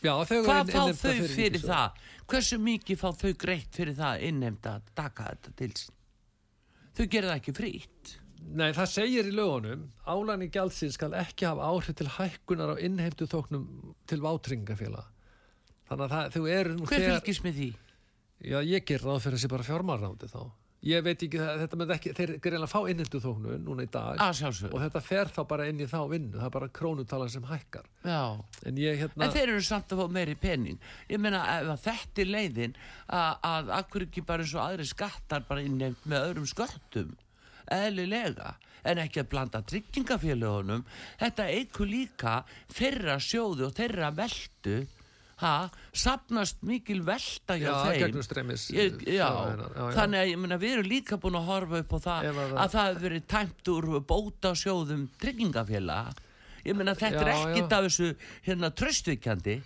[0.00, 1.90] Já, Hvað fá þau fyrir það?
[2.30, 5.94] Hversu mikið fá þau greitt fyrir það að innheimta að taka þetta til sín?
[6.94, 8.12] Þau gera það ekki frýtt.
[8.50, 13.28] Nei, það segir í lögunum álæni gjaldsins skal ekki hafa áhrif til hækkunar á innheimtu
[13.30, 13.66] þóknum
[14.08, 15.10] til vátringafélag
[15.90, 17.68] þannig að það, eru nú Hver fylgist með því?
[18.40, 20.42] Já, ég ger ráð fyrir þessi bara fjármárrándi þá.
[20.82, 24.16] Ég veit ekki, það- þetta með ekki, þeir greinlega fá innhendu þóknun núna í dag
[24.72, 27.84] og þetta fer þá bara inn í þá vinnu, það er bara krónutalan sem hækkar.
[28.02, 28.40] Já.
[28.64, 30.78] En ég hérna, En þeir eru samt að fá meiri pening.
[31.10, 32.74] Ég meina ef að þetta er leiðin
[33.10, 37.12] að, akkur ekki bara eins og aðri skattar bara innheimt með öðrum sköttum
[37.70, 38.54] eðlilega
[38.88, 40.84] en ekki að blanda tryggingafélögunum
[41.20, 42.38] þetta eigur líka
[42.72, 44.86] þeirra sjóðu og þeirra veldu
[45.40, 45.52] ha,
[45.96, 48.18] sapnast mikil velta hjá Já, þeim?
[48.76, 49.94] ég, já, fjárhæðirnar, já, já.
[49.98, 52.70] þannig að meina við erum líka búin að horfa upp á það Ef að að,
[52.74, 56.14] það- hefur verið tæmt úr bóta sjóðum tryggingafélaga.
[56.64, 58.10] Ég meina þetta er ekkit af þessu
[58.46, 59.60] hérna tröstvíkjandi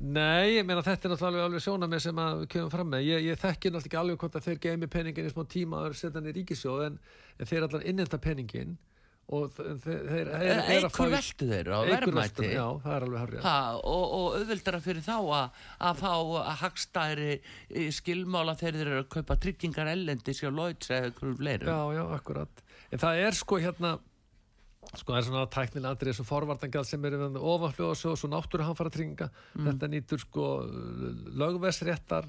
[0.00, 3.02] Nei, ég meina þetta er náttúrulega alveg sjóna með sem að við kemum fram með.
[3.04, 5.96] Ég, ég þekki náttúrulega ekki alveg hvort að þeir geimi peningin í smá tíma og
[5.98, 6.98] setja hann í ríkisjóð en,
[7.36, 8.76] en þeir allar innenda peningin
[9.30, 12.04] og þe- þeir, þeir eikur veltu þeir á er.
[13.44, 17.32] Ha, og, og auðveldara fyrir þá að, að fá að hagstæri
[17.94, 21.70] skilmála þegar þeir eru að kaupa tryggingar ellendi sér Lloyds eða einhverjum fleirum.
[21.70, 22.64] Já, já, akkurat.
[22.90, 23.92] En það er sko hérna,
[24.90, 28.30] sko það er svona tæknilega andrið þessu forvartangjald sem eru við ofanfljóð og svo, svo
[28.34, 29.30] náttúruhamfara trygginga.
[29.60, 30.48] Þetta nýtur sko
[31.38, 32.26] lögvesréttar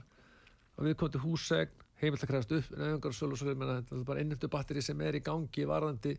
[0.78, 2.70] að við komum til húsegn, heimilt að krefast upp,
[3.10, 6.16] og sölu og svo, þetta er bara innhentu batteri sem er í gangi, varðandi,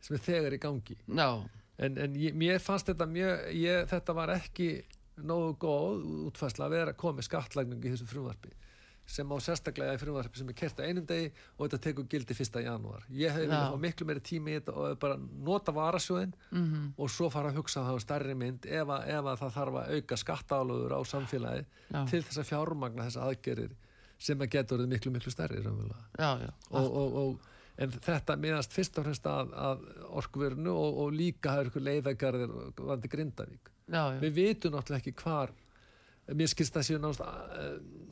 [0.00, 0.98] sem er þegar í gangi.
[1.06, 1.30] Já,
[1.78, 4.70] En, en ég, mér fannst þetta mjög, ég, þetta var ekki
[5.22, 8.54] nógu góð útfærsla að vera að koma með skattlagningu í þessu frumvarpi
[9.08, 12.34] sem á sérstaklega í frumvarpi sem er kert á einum degi og þetta tekur gildi
[12.34, 12.58] 1.
[12.66, 13.06] janúar.
[13.08, 15.16] Ég hefði viljað fá miklu meiri tími í þetta og bara
[15.48, 16.90] nota varasjóðin -hmm.
[16.98, 19.78] og svo fara að hugsa það á stærri mynd ef, að, ef að það þarf
[19.80, 22.00] að auka skattálögur á samfélagi Já.
[22.10, 23.76] til þess að fjármagna þess aðgerir
[24.18, 25.32] sem að getur miklu miklu
[26.18, 26.50] já, já.
[26.70, 29.86] og, og, og, en þetta miðast fyrst og fremst að, að
[30.18, 33.72] orkuverinu og, og líka er ykkur leiðagarðir vandi Grindavík.
[33.86, 34.20] já, já.
[34.24, 35.52] Við vitum náttúrulega ekki hvar
[36.36, 38.06] mér skilst það séu náttúrulega uh,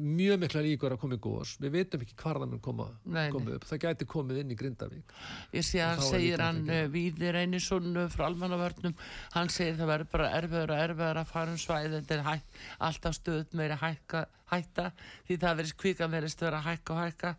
[0.00, 3.26] mjög mikla líkur að koma í gós við vitum ekki hvar það mun koma, Nei,
[3.26, 3.32] nei.
[3.34, 5.12] koma upp það gæti komið inn í Grindavík
[5.52, 8.96] Ég sé að segir hann uh, Víðir Einarsson uh, frá almannavörnum
[9.36, 12.58] hann segir það verður bara erfiður og erfiður að fara um svæði þetta er hætt,
[12.88, 14.88] alltaf stöðut meiri hækka, hætta
[15.28, 17.34] því það verður kvikan verðist vera að hækka og hækka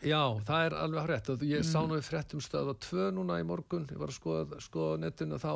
[0.00, 1.68] Já, það er alveg hrétt og ég Mm.
[1.72, 4.98] sá nú í fréttum stöð á tvö núna í morgun, ég var að skoða, skoða
[5.02, 5.52] netinu og þá,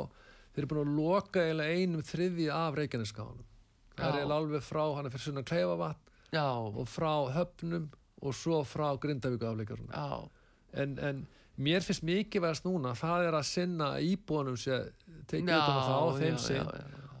[0.53, 3.45] þeir eru búin að loka eiginlega einum þriði af Reykjaneskáðanum
[3.95, 7.89] það er eiginlega alveg frá, hann er fyrir sunna Kleifavatn Já, og frá höfnum
[8.21, 10.29] og svo frá Grindavíku afleikarunum
[10.73, 11.27] en, en
[11.57, 14.81] mér finnst mikið verðast núna það er að sinna íbúanum sé
[15.31, 16.63] tekið Já, utan á já, þeim já.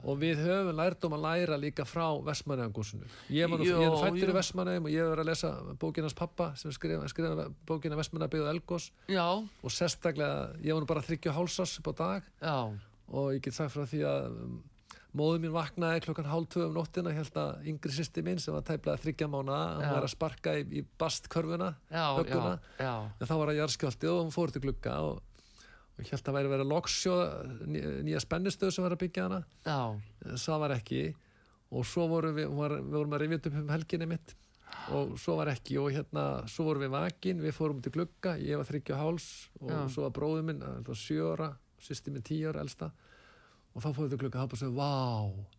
[0.05, 4.85] Og við höfum lærdum að læra líka frá Vestmannaðangúsinu ég ég er fættur í Vestmannaðum
[4.89, 8.91] og ég hefur verið að lesa bókinans pappa sem skrifa, skrifa bókina Vestmannaðbyggðu Elgós
[9.65, 12.31] og sérstaklega, ég var bara þryggja hálsás upp á dag.
[12.41, 12.57] Já,
[13.09, 14.55] og ég get sagt frá því að um,
[15.15, 18.65] móðu mín vaknaði klokkan hálf tvö um nóttina held að yngri sýsti mín sem var
[18.67, 19.89] tæplega þryggja mána Já.
[19.93, 21.69] var að sparka í, í bastkörfuna
[22.19, 22.57] högguna.
[22.79, 25.21] já, en þá var það jarðskjálti og hún fór til glugga og,
[25.95, 27.21] og held að væri að vera loksjóð
[28.03, 29.41] nýja spennustöð sem var að byggja hana.
[29.63, 29.79] Já,
[30.43, 31.03] það var ekki.
[31.75, 34.35] Og svo vorum við, var, við vorum að rifja upp um helginni mitt
[34.95, 35.77] og svo var ekki.
[35.81, 39.27] Og hérna, svo vorum við vakin við fórum til glugga, ég var þryggja háls
[39.61, 39.79] og Já.
[39.93, 41.51] svo var bróður minn, það var sjö ára
[41.85, 42.91] sýsti minn tíu ára elsta.
[43.75, 45.55] Og þá fórum við til glugga, hann bara svo, vá.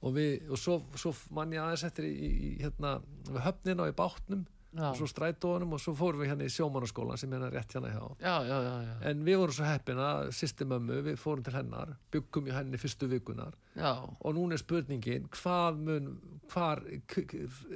[0.00, 2.96] Og við, og svo, svo mann ég aðeins eftir í, í, hérna,
[3.28, 4.46] við höfnina og í bátnum
[4.90, 8.04] og svo strætónum og svo fórum við hérna í sjómannaskólan sem hérna rétt hérna hjá.
[8.20, 11.54] Já, já, já, já, en við vorum svo heppin að sýsti mömmu, við fórum til
[11.56, 16.12] hennar byggum í henni fyrstu vikunar já, og núna er spurningin hvað mun,
[16.52, 16.84] hvar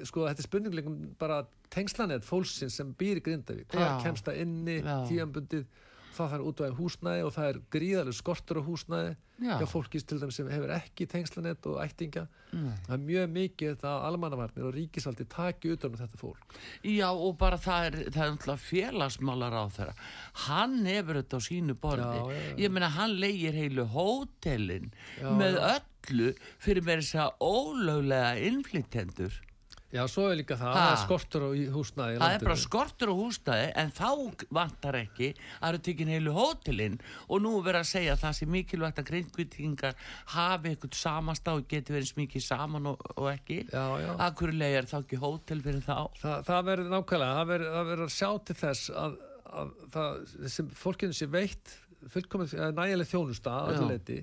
[0.04, 1.42] sko þetta er spurningleikum bara
[1.74, 3.66] tengslanett fólksins sem býr í Grindavík.
[3.72, 5.00] Hvað kemst það inni, Já.
[6.16, 9.56] Það þarf útvæði húsnæði og það er gríðarlega skortur á húsnæði Já.
[9.58, 12.22] hjá fólki til þeim sem hefur ekki tengslanett og ættinga
[12.54, 12.74] Nei.
[12.86, 16.54] það er mjög mikið þetta að almannavarnir og ríkisvaldi taki utan um þetta fólk
[16.86, 19.96] já og bara það er það er náttúrulega félagsmálar á þeirra
[20.44, 22.54] hann hefur þetta á sínu borði Já, já.
[22.62, 26.30] ég meina hann leigir heilu hótelin Já, með öllu
[26.62, 29.40] fyrir meira þess að ólöglega innflytjendur
[29.94, 33.14] já, svo er líka það, það er skortur á húsnæði Það er bara skortur á
[33.18, 34.08] húsnæði en þá
[34.58, 35.28] vantar ekki
[35.60, 36.98] að eru tekin heilu hótelin.
[37.28, 40.00] Og nú er verið að segja að það sé mikilvægt að grindkvítingar
[40.34, 43.62] hafi eitthvað samast á og geti verið smikið saman og, og ekki.
[44.54, 45.96] Leið er þá ekki hótel fyrir þá?
[46.20, 49.16] Þa, það verður nákvæmlega, það verður, verður að sjá til þess að,
[49.62, 50.20] að það
[50.54, 51.78] sem fólkinu sé veitt
[52.12, 53.68] fullkomið nægileg þjónusta Já.
[53.72, 54.18] öllu leiti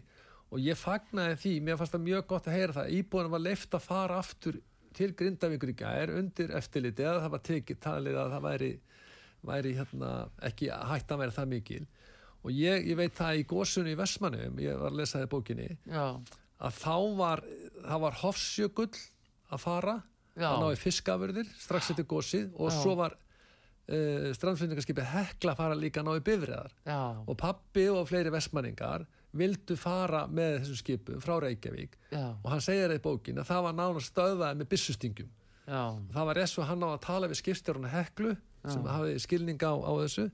[0.51, 3.77] og ég fagnaði því, mér fannst það mjög gott að heyra það íbúinum var leift
[3.77, 4.59] að fara aftur
[4.97, 8.69] til Grindavíkur í gær undir eftirliti eða það var tekið talið að það væri,
[9.51, 10.11] væri hérna,
[10.49, 11.81] ekki hægt að vera það mikil.
[12.41, 15.31] Og ég, ég veit það í gósunni í Vestmannum, ég var að lesa það í
[15.35, 16.05] bókinni Já,
[16.61, 17.43] að þá var,
[17.83, 18.93] það var Hofsjökull
[19.51, 19.97] að fara
[20.39, 22.77] að ná í fiskafurðir strax eftir gósið og Já.
[22.79, 27.87] svo var uh, strandflutningarskipið Hekla að fara líka að ná í bifriðar já, og pappi
[27.91, 29.05] og fleiri vestmanningar
[29.37, 31.97] vildu fara með þessum skipum frá Reykjavík.
[32.11, 35.29] Já, og hann segir í bókin að það var nánast stöðvaði með byssustingum
[35.67, 38.33] já, það var rétt svo hann á að tala við skipstjórna Heklu
[38.67, 40.25] sem hafði skilning á, á þessu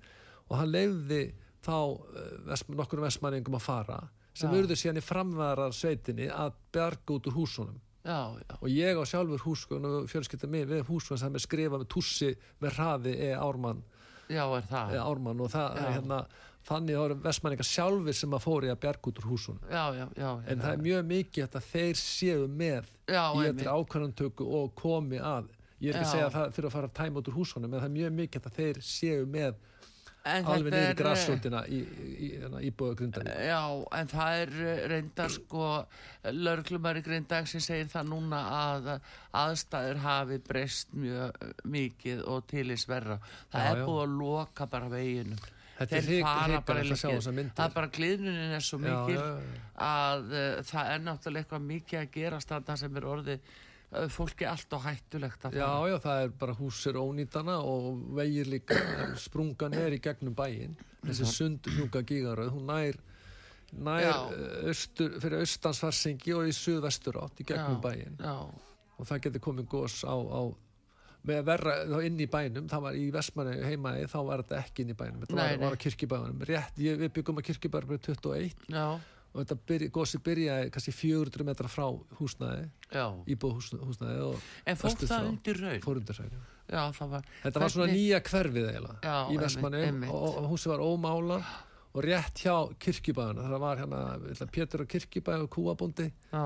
[0.48, 1.22] og hann leiði
[1.64, 4.00] þá uh, nokkur vestmanningum að fara
[4.38, 4.60] sem Já.
[4.60, 7.78] urðu síðan í framvæðarar sveitinni að berga út úr húsunum.
[8.08, 11.82] Já, já, og ég á sjálfur húskun og fjölskylda mig við húskun sem er skrifað
[11.82, 12.30] með tussi
[12.64, 13.82] með hraði e ármann,
[14.30, 14.94] já, er það.
[14.94, 15.88] E ármann og það Já.
[15.98, 16.20] hérna,
[16.68, 19.62] þannig voru vestmanningar sjálfur sem að fóri að bjarga út úr húsunum.
[19.72, 23.78] Já, já, já, en það er mjög mikið að þeir séu með Já, í þetta
[23.78, 25.54] ákvarðantöku og komi að.
[25.78, 27.80] Ég er ekki að segja það fyrir að fara að tæma út úr húsunum en
[27.80, 29.60] það er mjög mikið að þeir séu með
[30.28, 31.78] En alveg niður í er, grassrótina í,
[32.26, 32.30] í,
[32.68, 33.62] í, búið grindavík Já,
[34.00, 34.56] en það er
[34.92, 35.68] reyndar sko
[36.36, 38.90] lörglumari Grindag sem segir það núna að
[39.38, 43.20] aðstæður hafi breyst mjög mikið og til í sverra.
[43.54, 45.40] Það Já, er búið að loka bara veginu.
[45.78, 47.30] Þetta er hrikalegt að.
[47.54, 49.64] Það er bara gliðnunin er svo Já, mikil já, já.
[49.88, 54.48] að uh, það er náttúrulega eitthvað mikið að gerast þarna sem er orðið uh, fólki
[54.50, 55.92] allt og hættulegt að Já, fara.
[55.92, 58.80] já, það er bara húsir ónýtana og vegir líka
[59.22, 60.74] sprungan er í gegnum bæinn
[61.06, 62.98] þessi sund mjúka gígaröð hún nær,
[63.78, 64.16] nær Já.
[64.74, 68.34] austur, fyrir austansfarsingi og í suðvestur átt í gegnum Já, bæinn Já,
[68.98, 70.42] og það getur komið gos á, á
[71.28, 74.62] með að verra þá inn í bænum það var í Vestmanni heimaði þá var þetta
[74.64, 75.62] ekki inn í bænum þetta Nei, var, nei.
[75.66, 78.86] var á kirkibæðunum rétt, ég, við byggum að kirkibæður bara 21 já,
[79.38, 81.86] og þetta byrja, gosi byrjaði kannski 400 metra frá
[82.20, 83.06] húsnæði já.
[83.36, 85.82] íbúð húsnæði og En fór það undir raun?
[86.68, 87.28] Já, það var...
[87.44, 91.38] Þetta var svona nýja hverfið eiginlega í Vestmanni og, og húsið var ómála
[91.98, 96.44] og rétt hjá kirkjubæðuna það var hérna Pétur og kirkjubæð og kúabóndi Já,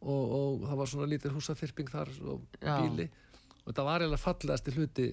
[0.00, 3.06] og, og það var svona lítil húsaþyrping þar og bíli
[3.64, 5.08] og þetta var eiginlega fallegasti hluti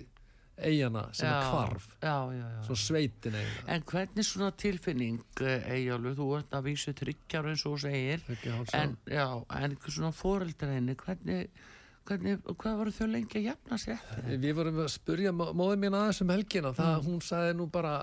[0.58, 1.88] eigana sem já, er hvarf.
[2.02, 2.62] Já, já, já.
[2.66, 3.66] svona sveitin eiginlega.
[3.76, 8.24] En hvernig svona tilfinning, Eyjálu, þú ert að vísu tryggjar eins og segir,
[8.74, 9.28] en, já,
[9.62, 11.52] en svona fóreldræni, hvernig,
[12.10, 14.02] hvernig, hvað voru þau lengi að jafna sér?
[14.34, 16.74] Við vorum að spurja móðið mín aðeins um helgina.
[16.74, 17.06] Það Mm.
[17.12, 17.94] hún sagði nú bara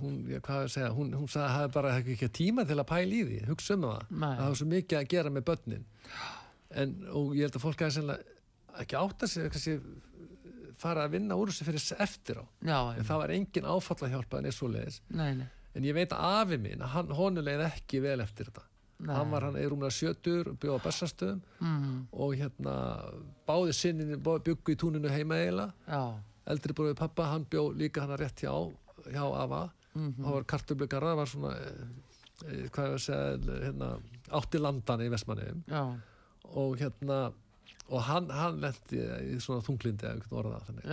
[0.00, 2.88] hún, já, hvað að segja hún, hún sagði að það bara ekki, tíma til að
[2.88, 3.40] pæla í því.
[3.50, 4.36] Hugsa um það, Nei.
[4.38, 5.84] það var svo mikið að gera með börnin.
[6.72, 7.98] En, og ég held að fólk aðeins
[8.80, 9.78] ekki átta sig kannski
[10.82, 12.44] fara að vinna úr þessu fyrir eftir á.
[12.64, 16.24] Já, það var engin áfallahjálpa en er svo leiðis nei, nei, en ég veit að
[16.42, 18.64] afi hann, honu leið ekki vel eftir þetta.
[19.02, 19.16] Nei.
[19.16, 22.74] hann var hann er rúmlega sjötur bjóð á Bessastöðum mm, og hérna
[23.48, 25.72] báði sinni byggu í túninu heima eiginlega.
[25.90, 26.02] Já,
[26.46, 28.52] eldri bróðið pappa, hann bjó líka hann rétt hjá,
[29.10, 30.24] hjá Ava Mhm.
[30.24, 31.80] það var kartöflugara, það var svona eh,
[32.48, 33.88] eh, hvað er að segja hérna,
[34.38, 35.64] átti landana í Vestmanniðum
[36.56, 37.18] og hérna
[37.88, 39.00] og hann, hann lendi
[39.32, 40.86] í svona þunglindi eða einhvern orða þannig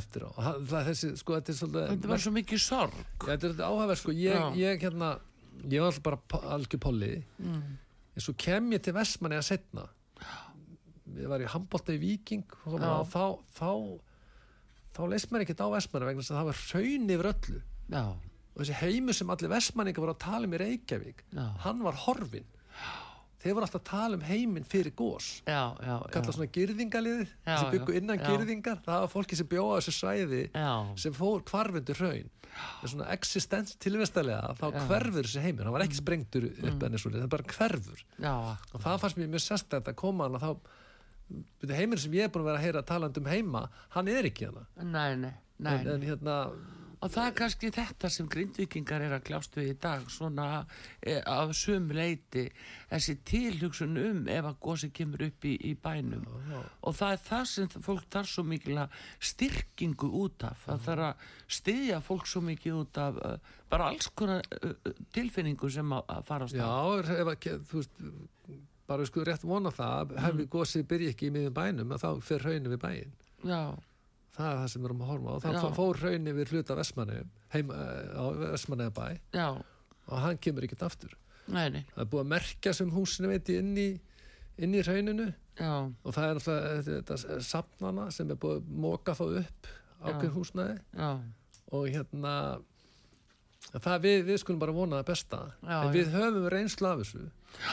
[0.00, 0.30] eftir á.
[0.48, 2.98] Hann, það, þessi, sko, þetta er svolítið þetta var svo mikið sorg.
[3.22, 5.12] Já, þetta er áhæfver, sko, ég, ég hérna
[5.70, 7.62] ég var alltaf bara algjör polli Mm,
[8.14, 9.86] en svo kem ég til Vestmanni að setna
[11.14, 13.70] ég var í handbólta í Víking og, og þá þá,
[14.96, 17.60] þá leist mér ekkert á Vestmanni vegna þess að það var hraun yfir öllu.
[17.94, 18.04] Já,
[18.54, 21.44] og þessi heimur sem allir Vestmanninga voru að tala um í Reykjavík Já.
[21.64, 22.46] hann var horfin
[23.44, 27.56] þeir voru alltaf að tala um heiminn fyrir gós já, já, kalla svona girðingaliðið Já,
[27.60, 28.24] sem byggu já, innan já.
[28.30, 28.78] girðingar.
[28.86, 30.70] Það var fólki sem bjóða þessu svæði já,
[31.04, 32.30] sem fór hvarfundur hraun.
[32.54, 34.64] Það er svona existens tilvistalega þá.
[34.68, 34.88] Mm.
[34.88, 38.04] hverfur þessi heimur, hann var ekki sprengtur upp enn það er bara hverfur.
[38.22, 38.34] Já,
[38.72, 40.72] og það fannst mér mjög sérstætt að koma hann að þá
[41.74, 43.64] heimur sem ég er búin að vera að heyra talandi um heima,
[43.96, 46.36] hann er ekki hana nei, nei, nei, en, en hérna
[47.04, 50.46] Og það er kannski þetta sem grindvikingar er að kljást við í dag, svona
[51.04, 52.46] e, af sömu leiti,
[52.88, 56.24] þessi tilhugsun um ef að gósi kemur upp í, í bænum.
[56.80, 58.96] Og það er það sem fólk tar svo mikil að
[59.30, 63.36] styrkingu út af, það þarf að styðja fólk svo mikið út af uh,
[63.70, 64.72] bara alls konar uh,
[65.12, 67.12] tilfinningu sem að, fara á já, stað.
[67.20, 68.00] ef, að- þú veist
[68.88, 70.22] bara við sko rétt vona það Mm.
[70.24, 73.12] hefði gósið byrja ekki í miðum bænum að þá fer hrauninu við bæin
[73.44, 73.60] Já,
[74.34, 75.36] það er það sem við erum að horfa á.
[75.44, 77.20] Það fór hrauninu við hluta Vestmanni
[77.54, 79.46] heim, eh, á Vestmanni bæ já,
[80.08, 81.14] og hann kemur ekkert aftur.
[81.46, 83.88] Nei, nei, það er búið að merkja sem húsinu veit ég inn í,
[84.64, 85.30] inn í hrauninu.
[85.60, 89.72] Já, og það er alltaf þetta safnana sem er búið að móka þá upp
[90.04, 90.78] ákveðin húsnæði.
[90.98, 91.10] Já,
[91.74, 92.34] og hérna
[93.72, 95.40] það við, við skulum bara vona það besta.
[95.62, 97.26] Já, en við höfum reynslu af þessu.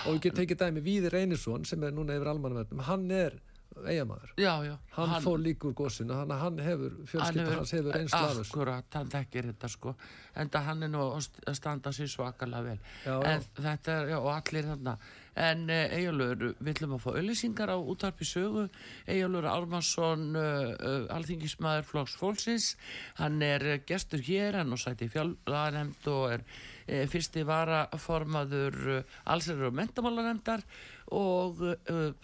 [0.06, 3.40] Og við getum tekið dæmi Víði Reynisson sem er núna yfir almannverðum hann er
[3.82, 4.76] eigamæður já, já.
[4.98, 9.48] hann, fór líka úr gósinu hann, hann hefur, fjölskylda hans hefur þessu Akkurat, hann þekkir
[9.52, 9.96] þetta sko.
[10.36, 12.78] En það hann er nú að st- að standa sér svakalega vel.
[13.06, 14.94] Já, en þetta er, já, og allir þarna.
[15.42, 18.66] En uh, Eyjólfur, við ætlum að fá auðlýsingar á útarpi sögu.
[19.08, 20.44] Eyjólfur Ármansson uh,
[20.76, 22.74] uh, alþingismæður Flóks Fólksins.
[23.20, 29.72] Hann er gestur hér hann og sæti fjálfanemnd og er uh, fyrsti varaformaður uh, allsherjar
[29.72, 30.68] og mentamálanemndar
[31.12, 31.60] og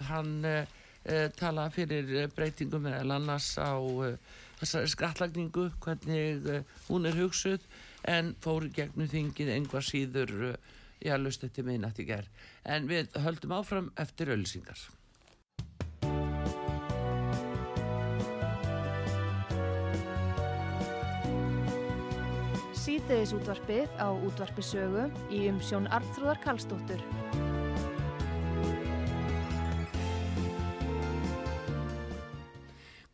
[0.07, 0.35] hann
[1.39, 4.17] tala fyrir uh, breytingum meðal annars á uh,
[4.59, 6.51] þessari skattlagningu, hvernig
[6.89, 7.63] hún er hugsuð
[8.07, 10.53] en fór gegnum þingið einhvað síður uh,
[11.03, 12.29] já, lust eftir minnætt í ger
[12.65, 14.87] en við höldum áfram eftir ölsingar
[22.87, 25.05] síðdeðis útvarpið á útvarpisögu
[25.35, 27.01] í umsjón Arnþróðar Karlsdóttur.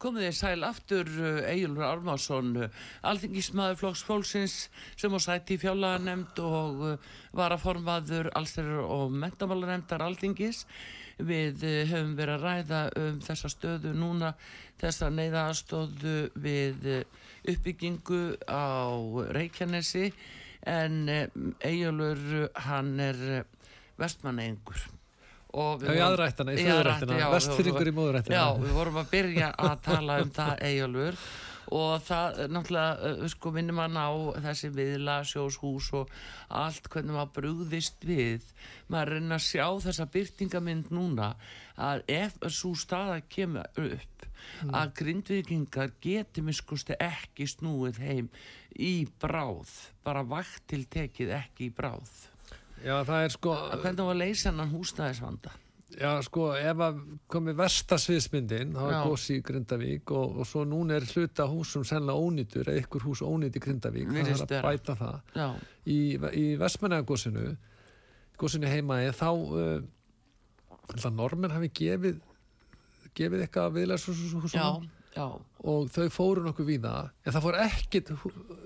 [0.03, 1.09] Komið þið sæl aftur
[1.47, 2.49] Egilur Armásson,
[3.07, 4.55] alþingismæður flokks fólksins
[4.99, 10.65] sem á sæti í fjálagarnemnd og uh, var að formaður allstæður og mentamálanemndar alþingis.
[11.23, 14.33] Við hefum verið að ræða um þessa stöðu núna,
[14.81, 16.89] þessa neyða aðstóðu við
[17.53, 18.91] uppbyggingu á
[19.37, 20.09] Reykjanesi
[20.67, 21.07] en
[21.63, 23.23] Egilur hann er
[25.53, 28.37] vestmannengur Já, í aðrættana, í föðurættina, vestfyrringur í móðurættina.
[28.37, 31.19] Já, við vorum að byrja að tala um það eigjálfur
[31.73, 34.05] og það náttúrulega, uh, sko, minnum að ná
[34.45, 36.11] þessi viðla, sjóshús og
[36.49, 38.49] allt hvernig maður brúðist við.
[38.91, 41.33] Maður reyna að sjá þessa byrtingamind núna
[41.81, 44.73] að ef svo staða kemur upp mm.
[44.73, 48.29] að grindvikingar geti miskusti ekki snúið heim
[48.73, 49.71] í bráð,
[50.05, 52.32] bara vakt til tekið ekki í bráð.
[52.83, 53.57] Já, það er sko...
[53.83, 55.53] Hvernig var leysannan húsnæðisvanda?
[55.93, 60.97] Já, sko, ef að komi vestasviðsmyndin, það var góðs í Grindavík og, og svo núna
[60.97, 64.95] er hluta húsum sennilega ónýtur, eða ykkur hús ónýtt í Grindavík, það er að bæta
[64.97, 65.19] það.
[65.37, 65.45] Já.
[65.85, 65.99] Í,
[66.39, 67.45] í vestmennega góðsinu,
[68.41, 72.19] góðsinu heimaði, þá, uh, normen hafi gefið,
[73.13, 74.67] gefið eitthvað viðlæðshúsum já,
[75.13, 75.25] já.
[75.29, 78.13] og þau fóru nokkuð við það, en það fór ekkit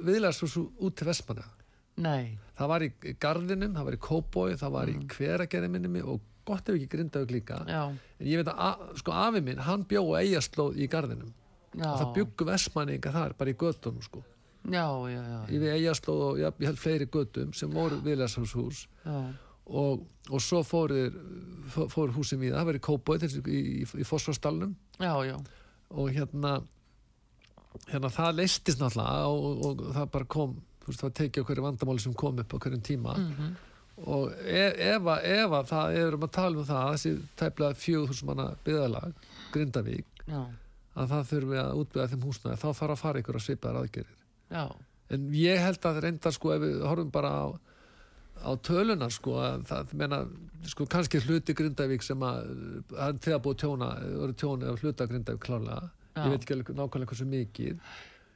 [0.08, 1.56] viðlæðshúsum út til vestmennega.
[1.98, 2.38] Nei.
[2.58, 2.90] Það var í
[3.22, 5.02] gardinum, það var í kóbói, það var mm.
[5.02, 7.60] í hveragerði minni og gott ef ekki grindaug líka.
[7.70, 7.84] Já.
[7.92, 11.34] En ég veit að, sko, afi minn, hann bjó eigaslóð í gardinum.
[11.74, 11.90] Já.
[11.92, 14.24] Og það byggu vestmanninga þar, bara í göttunum, sko.
[14.68, 15.42] Já, já, já.
[15.52, 18.88] Í við eigaslóð og já, ég held fleiri göttum sem voru viðlæðshús.
[19.06, 19.20] Já.
[19.68, 21.16] Og, og svo fóruð
[21.92, 24.08] fór húsin við, það var í kóbói, í, í, í
[25.28, 25.36] já.
[25.92, 26.54] Og hérna,
[27.92, 30.56] hérna það leistist náttúrulega og, og, og það bara kom
[30.88, 33.56] þú veist, það tekið okkur vandamáli sem kom upp á hverjum tíma mm -hmm.
[34.08, 38.28] og ef, ef, ef að það erum að tala um það þessi tæplega fjögur þúsum
[38.28, 39.14] manna byggðalag
[39.52, 40.44] Grindavík Já.
[40.96, 43.82] að það þurfum við að útbyggja þeim húsnaði þá þarf að fara ykkur að svipaðar
[43.82, 44.16] aðgerir
[44.52, 44.76] Já.
[45.10, 47.46] en ég held að reyndar sko ef við horfum bara á,
[48.48, 50.28] á tölunar sko að það menna
[50.68, 52.48] sko kannski hluti Grindavík sem að
[53.20, 53.90] þegar búið tjóna,
[54.40, 56.24] tjóna hluta Grindavík klálega, Já.
[56.24, 57.80] ég veit ekki nákvæmlega hversu mikið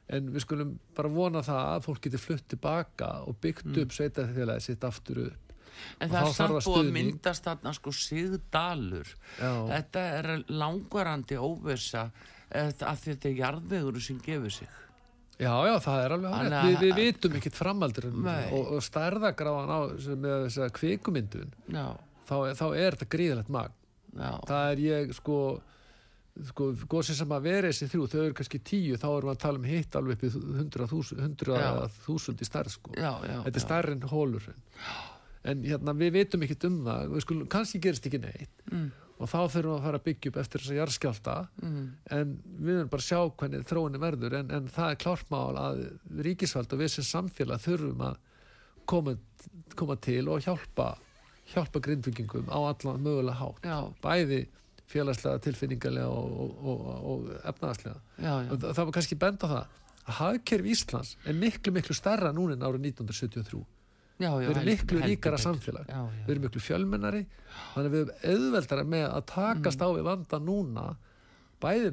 [0.08, 3.82] en við skulum bara vona það að fólk getur flutt tilbaka og byggt Mm.
[3.82, 5.38] upp sveitafélagi sitt aftur upp
[6.00, 9.08] En Og það er samt að búið að myndast þarna sko sigdalur.
[9.40, 9.52] Já.
[9.72, 12.10] Þetta er langvarandi óvisa
[12.52, 14.68] af því þetta er jarðvegur sem gefur sig.
[15.40, 16.52] Já, já, það er alveg hægt.
[16.52, 18.50] Að- við vitum ekkit framaldur Nei.
[18.52, 19.80] og, og stærðagráðan á
[20.12, 21.86] með þess að kvikumyndun Já,
[22.28, 23.72] þá, þá er þetta gríðalegt magn
[24.14, 25.38] já, það er ég sko
[26.48, 29.42] sko, góðsinn sem að vera þessi þrjú þau eru kannski tíu, þá erum við að
[29.44, 30.30] tala um hitt alveg upp í
[30.60, 32.94] hundra þúsund, í stærð sko.
[32.96, 33.38] Já, já.
[33.46, 34.48] þetta er stærri en hólur
[35.42, 37.06] en hérna við vitum ekkit um það.
[37.12, 38.66] Við skulum, kannski gerist ekki neitt.
[38.70, 38.90] Mm.
[39.22, 41.82] og þá þurfum við að fara að byggja upp eftir þessa jarðskjálta Mm.
[42.16, 44.34] en við verðum bara að sjá hvernig þróunni verður.
[44.38, 45.82] En, en það er klárt mál að
[46.26, 48.16] ríkisvald og við sem samfélag þurfum að
[48.86, 49.14] koma,
[49.78, 50.88] koma til og hjálpa
[51.52, 53.62] hjálpa grindvikingum á allan mögulega hátt.
[53.66, 54.40] Já, bæði
[54.92, 56.80] félagslega, tilfinningarlega og, og, og,
[57.12, 57.28] og
[58.52, 59.62] og það, var kannski benda það
[60.02, 63.62] að hagkerf Íslands er miklu miklu stærra núna en árið 1973
[64.22, 65.44] já, já við erum heldur- miklu heldur ríkara betur.
[65.48, 65.86] samfélag.
[65.88, 67.22] Já, við erum miklu fjölmennari
[67.74, 70.86] þannig að við erum auðveldara með að takast á við vanda núna
[71.62, 71.92] bæði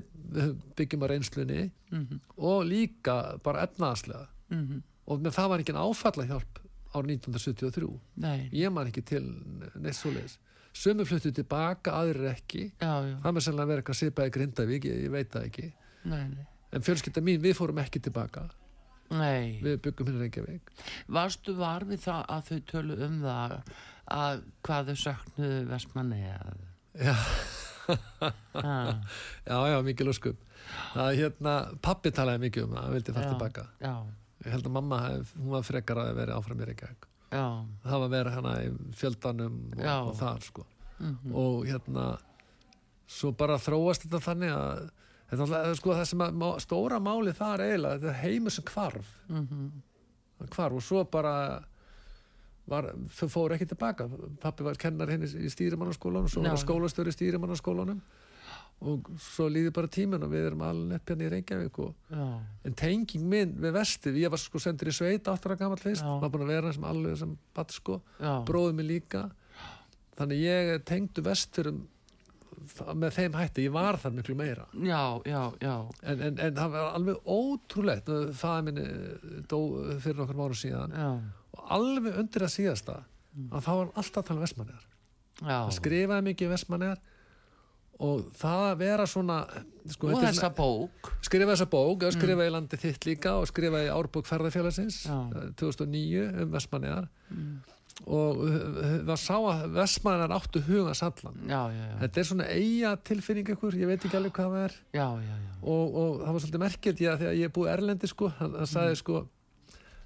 [0.78, 4.82] byggjum að reynslunni Mhm, og líka bara efnaðslega mhm.
[5.10, 6.60] og með það var ekki áfalla hjálp
[6.94, 7.88] árið 1973
[8.22, 9.24] Nei, ég man ekki til
[9.82, 10.36] neitt svoleiðis
[10.76, 12.70] sömu fluttu tilbaka, aðrir ekki.
[12.80, 13.18] Já, já.
[13.24, 15.68] það með sannlega verið eitthvað svipaði í Grindavík ég, ég veit það ekki.
[16.10, 16.48] Nei, nei.
[16.76, 18.48] en fjölskylda mín, við fórum ekki tilbaka.
[19.10, 19.58] Nei.
[19.66, 20.70] við byggum hérna Reykjavík.
[21.10, 23.56] Varstu var við það að þau tölu um það
[24.20, 26.62] að hvað þau söknuðu vestmanni að...
[27.10, 27.16] já,
[29.50, 30.38] já, já, mikið lóskum
[30.94, 33.94] það er hérna, pappi talaði mikið um það hann vildi fara tilbaka já,
[34.46, 35.00] ég held að mamma,
[35.38, 37.09] hún var frekar að vera áfram í Reykjavík.
[37.32, 40.66] Það var vera hana í fjöldanum og, og þar sko.
[41.00, 41.34] Mhm.
[41.34, 42.06] og hérna
[43.10, 44.90] svo bara þróast þetta þannig að
[45.30, 49.12] þetta er sko, það sem að stóra máli þar eiginlega, þetta er heimur sem hvarf.
[49.30, 49.68] Mhm.
[50.40, 51.36] hann hvarf og svo bara
[52.70, 54.06] var, þau fóru ekki tilbaka.
[54.42, 58.02] Pappi var kennar henni í stýrimannaskólanum svo var skólastöru í stýrimannaskólanum
[58.80, 61.80] og svo líði bara tíminn og við erum alveg upp hérna í Reykjavík
[62.70, 66.20] en tenging minn við vestið, ég var sko sendur í sveit áttur að fyrst, Já.
[66.22, 69.26] var búin að vera sem alveg sem batt sko, bróðið mig líka.
[70.20, 71.82] Þannig ég tengdu vesturum
[72.68, 74.66] það- með þeim hætti, ég var þar miklu meira.
[74.74, 75.76] Já, já, já.
[76.04, 78.10] En, en, en það var alveg ótrúlegt.
[78.40, 78.88] Það minni
[79.48, 79.60] dó
[80.00, 80.92] fyrir nokkur mánu síðan.
[80.96, 81.12] Já,
[81.56, 83.04] og alveg undir að síðasta
[83.52, 84.86] að þá var alltaf að tala vestmannegar
[85.40, 85.58] já.
[85.64, 87.00] hann skrifaði mikið vestmannegar
[88.00, 89.38] og það að vera svona
[89.92, 92.16] sko, og þessa bók skrifaði þessa bók, mm.
[92.16, 95.18] skrifaði í landi þitt líka og skrifaði í árbók ferðarfélagsins Já.
[95.36, 97.10] eh, 2009 um vestmannegar
[98.08, 98.54] og uh,
[99.10, 103.52] það sá að vestmannegar áttu huga sallan já, já, já, þetta er svona eiga tilfinning
[103.56, 105.58] ykkur, ég veit ekki alveg hvað það er já, já, já.
[105.60, 108.72] og, og það var svolítið merkild ég, þegar ég er búið erlendi sko, hann, hann
[108.72, 109.02] sagði Mm.
[109.04, 109.20] sko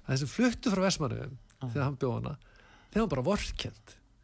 [0.04, 2.34] að þessi fluttu frá Vestmanniðum þegar hann bjóð hana,
[2.90, 3.26] þegar hann bara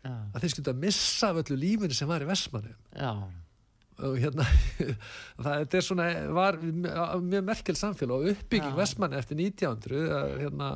[0.04, 2.80] já, að þeir skildu að missa af öllu lífinu sem var í Vestmanniðum.
[4.06, 4.46] Og hérna
[5.44, 8.78] það er svona, var mjög, merkild samfélag og uppbygging Já.
[8.80, 10.70] Vestmanni eftir 1900 að, hérna,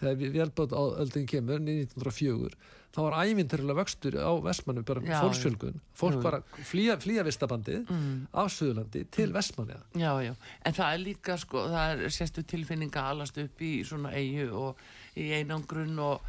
[0.00, 2.56] þegar við velbátt á öldin kemur 1904
[2.94, 6.22] þá var ævinturilega vöxtur á Vestmanni bara Já, fólksfjölgun, fólk Jú.
[6.22, 6.38] bara
[6.68, 8.28] flýja, flýja vistabandið Mm.
[8.30, 10.34] á Suðurlandi til Vestmanni Já, já,
[10.64, 14.46] en það er líka sko, það er sérstu tilfinning að alast upp í svona eigu
[14.54, 14.78] og
[15.18, 16.22] í einangrun og,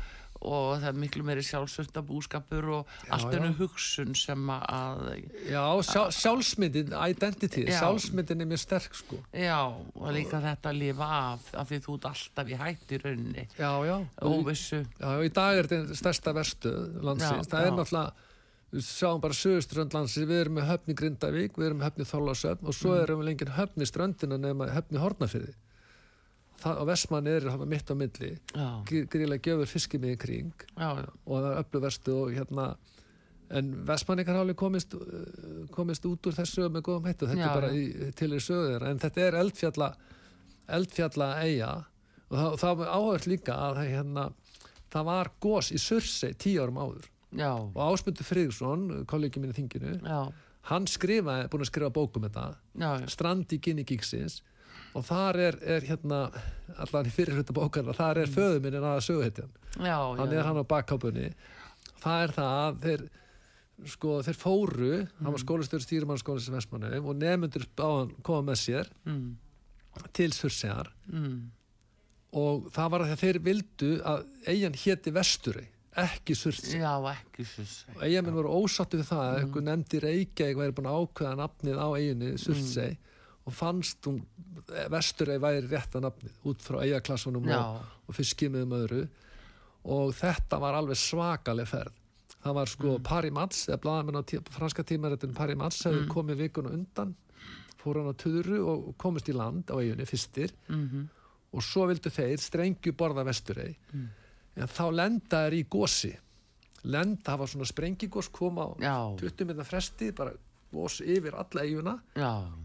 [0.46, 3.38] og það er miklu meiri sjálfsvölda búskapur og allt já.
[3.40, 5.02] önnu hugsun sem að,
[5.50, 7.80] Já, sjá, sjálfsmyndin, identity, Já.
[7.82, 9.20] sjálfsmyndin er mjög sterk sko.
[9.34, 9.58] já,
[9.96, 13.72] og líka þetta að lifa af, af því þú ert alltaf í hætti rauninni, Já,
[13.90, 13.98] já.
[14.22, 16.72] óvissu, Já, já, í dag er þetta stærsta verstu
[17.02, 17.48] landsins.
[17.48, 18.14] Já, það er náttúrulega,
[18.76, 22.68] við sjáum bara söguströnd landsins, við erum með höfni Grindavík, við erum með höfni Þorlásöfn
[22.68, 23.04] og svo Mm.
[23.04, 25.54] erum við lengið höfni ströndina nema höfni Hornafyrði.
[26.66, 30.68] Það, og Vestmann er þarna mitt á milli, já, gríðlega gjöfur fiskimið í kring.
[30.74, 32.70] Já, já, og það er öllu verstu og hérna
[33.54, 35.02] en Vestmanningar alveg komist uh,
[35.74, 38.86] komist út úr þessu með góðum hættu þetta Já, er bara í, til í sögur
[38.90, 39.92] en þetta er eldfjalla
[40.76, 41.70] eldfjalla eiga
[42.32, 44.24] og það, það áhört líka að það, hérna,
[44.96, 47.12] það var gos í Sursei tíu árum áður.
[47.36, 50.20] Já, og Ásmundur Friðriksson, kollegi minn í þinginu já,
[50.72, 52.46] hann skrifaði, búin að skrifa bókum þetta.
[52.74, 54.40] Já, já, Strand í Ginni Gíksins
[54.96, 56.22] og þar er, er hérna
[56.82, 58.36] allan í fyrir hluta bókarna, þar er mm.
[58.36, 59.54] föðu minn en aða söguhetjan.
[59.76, 61.30] Hann já, er hann á bakkápunni
[62.06, 63.06] það er það að þeir
[63.92, 68.62] sko þeir fóru hann var skólastöður stýrumannskólis í Vestmannum og nefnundur á hann koma með
[68.62, 69.30] sér mm,
[70.16, 71.38] til Sursegar mm,
[72.40, 78.56] og það var að þeir vildu að eigin héti Vesturey ekki seg, og eigin voru
[78.64, 82.98] ósattu við það að einhver nefndi Reykjavík væri búin að ákveða nafnið á eiginni Sursey
[83.46, 84.24] og fannst hún
[84.92, 89.04] Vesturey væri rétta nafnið út frá eigaklassunum og, og fiskimiðum öðru.
[89.94, 92.02] Og þetta var alveg svakaleg ferð.
[92.46, 93.04] Það var sko mm.
[93.06, 97.14] Paris Mats eða blaðamenn á tí franska tímarættin Paris Mats hefði komið vikuna undan
[97.82, 100.54] fór hann á Tuduru og komist í land á eiginni fyrstir.
[100.70, 101.06] Mhm,
[101.56, 103.76] og svo vildu þeir strengju borða Vesturey.
[104.56, 106.16] En þá lenda er í gósi
[106.86, 110.34] lenda, það var svona sprengigós kom á já, 20 minna fresti bara
[110.76, 111.96] gós yfir alla eiguna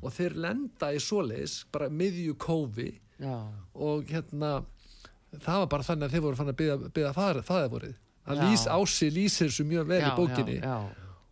[0.02, 2.90] og þeir lenda í svoleiðis bara miðju kófi.
[3.74, 4.60] Og hérna
[5.38, 7.92] það var bara þannig að þeir voru fann að byggja, það, það er
[8.30, 8.42] Já.
[8.44, 10.58] lýs, ási lýsir þessu mjög vel í bókinni.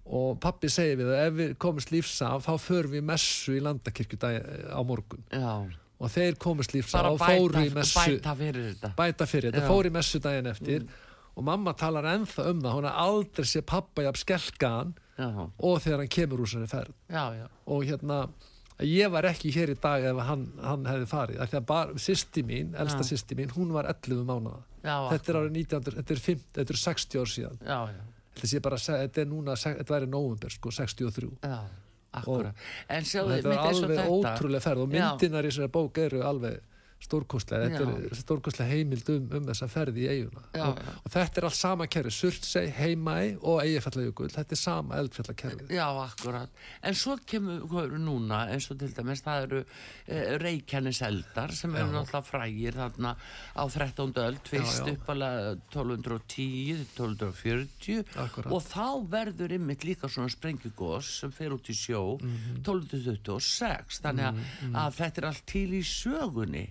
[0.09, 3.61] og pappi segir við að ef við komumst lífs af þá förum við messu í
[3.61, 4.39] landakirkju dag,
[4.73, 5.21] á morgun.
[5.29, 5.69] Já,
[5.99, 9.51] og þeir komust lífs af bara og fóru í messu bæta fyrir þetta, bæta fyrir,
[9.53, 9.65] þetta.
[9.65, 9.69] Mm.
[9.69, 10.87] fóru í messu daginn eftir
[11.35, 15.83] og mamma talar ennþá um það hún har aldrei sé pappa jafn skelkaðan já, og
[15.85, 16.95] þegar hann kemur úr sinni ferð.
[17.67, 18.23] Og hérna
[18.87, 21.41] ég var ekki hér í dag ef hann, hann hefði farið.
[21.43, 25.33] Af því að bara sýsti mín, elsta sýsti mín hún var 11 mánuða já, þetta
[25.33, 27.61] er árið 1900, þetta er, 50, þetta er 60 ár síðan.
[27.67, 28.01] Já, já,
[28.35, 31.59] þetta, sé bara, þetta er núna, þetta væri nóvumber sko, 63 já,
[32.19, 35.73] akkurat, en og sjáðu, þetta er og alveg þetta, ótrúlega ferð og myndinar í þessari
[35.75, 36.61] bók eru alveg
[36.99, 40.95] stórkostlega, þetta er stórkostlega heimild um, um þessa ferð í eiguna Já, og, já.
[41.05, 45.87] og þetta er allt sama kerfi, Surtsey, Heimæ og Eyjafjallajökull, þetta er sama eldfjallakerfið Já,
[46.03, 46.51] akkurat.
[46.83, 51.55] En svo kemur hvað eru núna, eins og til dæmis, það eru e, reykjanis eldar
[51.55, 53.15] sem eru náttúrulega frægir þarna
[53.55, 54.13] á 13.
[54.27, 58.53] öld, fyrst uppalega 1210, 1240 Akkúrat.
[58.53, 62.63] og þá verður ymmit líka svona sprengjugos sem fer út í sjó Mhm.
[62.67, 64.39] 1226, þannig að,
[64.75, 66.67] að þetta er allt til í sögunni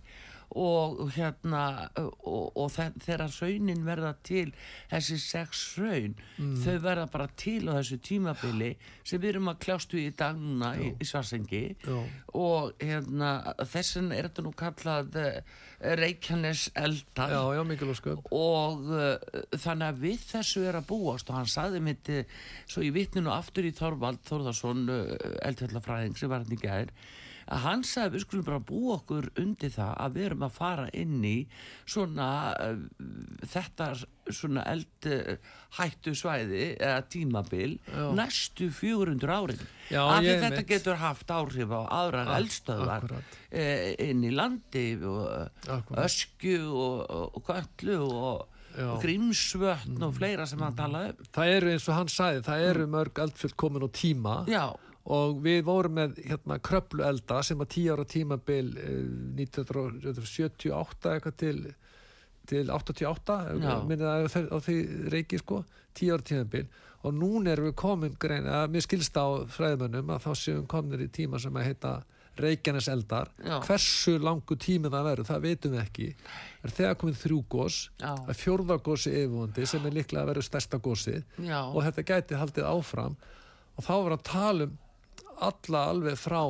[0.56, 4.54] og hérna og, og þe- þegar raunin verða til
[4.92, 6.16] þessi sex raun
[6.64, 8.70] þau verða bara til á þessu tímabili
[9.04, 11.98] sem við erum að kljástu í dag núna í, í Svarsengi Já.
[12.34, 13.34] og hérna
[13.68, 15.42] þessin er þetta nú kallað uh,
[16.00, 17.64] Reykjanes eldar Já, já,
[18.34, 19.18] og uh,
[19.60, 21.30] þannig að við þessu er að búast.
[21.30, 22.24] Og hann saði mitt uh,
[22.66, 26.90] svo ég vitni nú aftur í Þorvald Þórðarsson uh, eldfjallafræðing sem var hann í gær
[27.48, 30.88] að hann sagði við skulum bara búa okkur undir það að við erum að fara
[30.94, 31.36] inn í
[31.88, 32.28] svona
[32.60, 32.82] uh,
[33.54, 33.88] þetta
[34.36, 35.38] svona eld uh,
[36.18, 38.04] svæði eða tímabil Já.
[38.18, 40.68] næstu 400 árin af því þetta veit.
[40.74, 43.40] getur haft áhrif á aðrar Ak- eldstöðvar akkurat.
[43.52, 46.04] eh, inn í landi og Akkurat.
[46.06, 48.46] öskju og, og, og
[48.78, 52.66] og grímsvötn og fleira sem hann talaði um það eru eins og hann sagði, það
[52.68, 54.66] eru mörg eldfjöld komin á tíma já,
[55.08, 58.98] og við vorum með hérna kröplu elda sem að 10 ára tímabil eh,
[59.40, 61.60] 1978 eitthvað til
[62.48, 63.74] til 88 Já.
[63.84, 64.76] minnið að það- á því
[65.12, 65.58] reiki sko
[66.00, 66.68] 10 ára tímabil.
[67.04, 70.68] Og núna erum við komin grein að mér skilst á fræðmönnum að þá séum við
[70.72, 72.04] komin í tíma sem að heita
[72.38, 73.28] Reykjanes eldar.
[73.44, 73.60] Já.
[73.66, 76.08] hversu langu tími það verður, það veitum við ekki.
[76.64, 80.78] Er þegar komið þrjú gós að fjórða gósi yfirvóndi sem er líklega að verður stærsta
[80.80, 83.16] gósið já, og þetta gæti haldið áfram.
[83.78, 84.78] Og þá var að tala um
[85.42, 86.42] alla alveg frá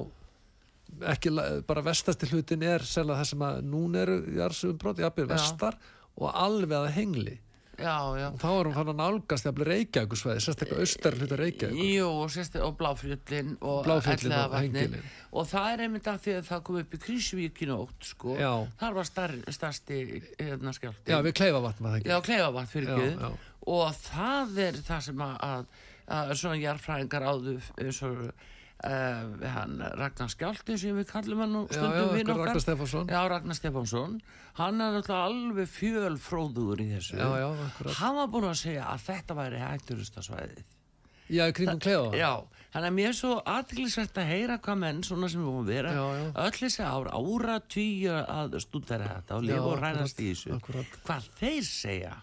[1.12, 1.34] ekki
[1.68, 5.34] bara vestasti hlutin er sérlega það sem að núna eru jarðsögum brot, jafnir Já.
[5.36, 5.78] vestar
[6.18, 7.36] og alveg að hengli
[7.78, 11.84] já, já og þá erum við fann að nálgast jafnir Reykjavíkusvæði sérstaklega austar hluta Reykjavík
[11.92, 14.56] Jú, og, sérst, og Bláfjöllin og Bláfjöllin og.
[14.58, 15.06] Hengilin.
[15.32, 18.40] og það er einmitt af því að það kom upp í Krísuvík í nótt sko.
[18.40, 18.54] Já.
[18.80, 20.02] þar var starsti
[20.40, 23.32] hérna, skjálti já við kleifa vatn maður Já, kleifavatn fyrir Guð
[23.68, 25.82] og það er það sem að, að,
[26.18, 28.30] að svona jarfræðingar áðu eins og
[28.86, 32.64] uh, hann Ragnar Skjálti sem við kallum hann já, stundum vin Ragnar okkar.
[32.68, 33.12] Stefánsson.
[33.12, 34.18] Já, Ragnar Stefánsson.
[34.58, 37.20] Hann er náttúrulega alveg fjölfróður í þessu.
[37.20, 40.66] Já, já, hann var búin að segja að þetta væri hætturustasvæðið
[41.30, 42.32] já, kringum kleifa Já,
[42.74, 45.72] þannig að mér er svo aðtiklisvægt að heyra hvað menn svona sem við búum að
[45.74, 45.94] vera
[46.46, 50.56] öll þessi ár, ára tíu að stúdera þetta og lifa og rænast í þessu.
[50.58, 50.98] akkurat.
[51.08, 52.16] hvað þeir segja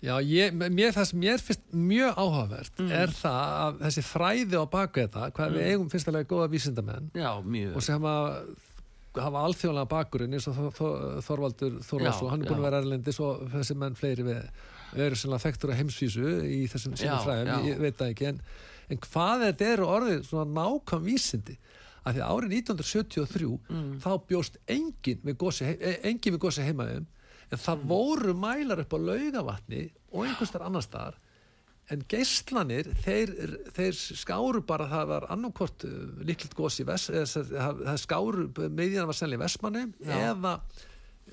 [0.00, 2.90] Já, ég, mér, það sem mér finnst mjög áhugavert Mm.
[3.02, 7.30] er það að þessi fræði á baku þetta, hvað við eigum fyrstulega góða vísindamenn Já,
[7.76, 8.56] og sem að
[9.20, 12.62] hafa alþjóðlega bakurinn eins og Þor- Þor- Þorvaldur Þorvarsson, Já, hann er búin já.
[12.62, 14.40] að vera erlendis og þessi menn fleiri við
[15.04, 17.58] eru svona þekktur á heimsvísu í þessum fræðum, já.
[17.74, 18.40] ég veit það ekki en,
[18.90, 21.58] en hvað þetta eru orðið svona nákvæm vísindi
[22.06, 24.00] að því að árið 1973 Mm.
[24.00, 27.06] þá bjóst engin við gósi, he- engin við gósi heimaðum
[27.50, 29.82] en það voru mælar upp á laugavatni
[30.12, 31.16] og einhverstar annar staðar
[31.90, 33.32] en geislanir, þeir,
[33.74, 39.08] þeir skáru bara, það var annarkvort uh, líklega gósi vest, eða, sem- það skáru, meðjan
[39.10, 40.12] var sennilega vestmanni Já.
[40.30, 40.52] eða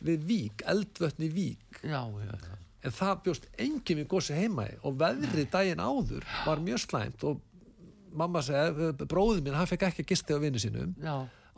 [0.07, 1.77] við vík, eldvötni vík.
[1.83, 2.57] Já, já, já.
[2.87, 7.39] En það bjóst engin við gósi heima og veðrið daginn áður var mjög slæmt og
[8.17, 10.93] mamma segi, bróðið minn, hann fekk ekki að gisti á vinnu sínum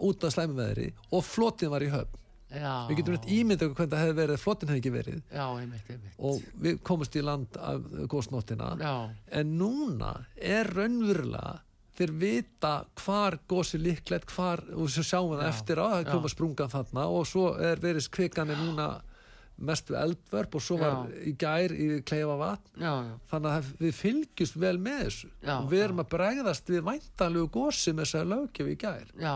[0.09, 2.19] út af slæmu veðri og flotin var í höfn
[2.51, 2.73] já.
[2.89, 5.23] Við getum rétt ímyndið okkur hvernig það hefði verið ef flotin hefði ekki verið.
[5.31, 6.19] Já, einmitt, einmitt.
[6.29, 8.93] Og við komumst í land af gósnóttina Já,
[9.39, 11.59] en núna er raunverulega
[11.99, 16.31] þeir vita hvar gósi líklegt hvar, og svo sjáum við það eftir á það koma
[16.31, 18.87] sprungan þarna og svo er verið kvikan er núna
[19.69, 22.71] mest við eldvörp og svo var í gær í kleifa vatn.
[22.79, 23.13] Já, já.
[23.31, 25.31] Þannig að við fylgjumst vel með þessu.
[25.43, 29.11] Já, og við erum að bregðast við væntanlegu gósi með þessari lögjöf í gær.
[29.19, 29.33] Já,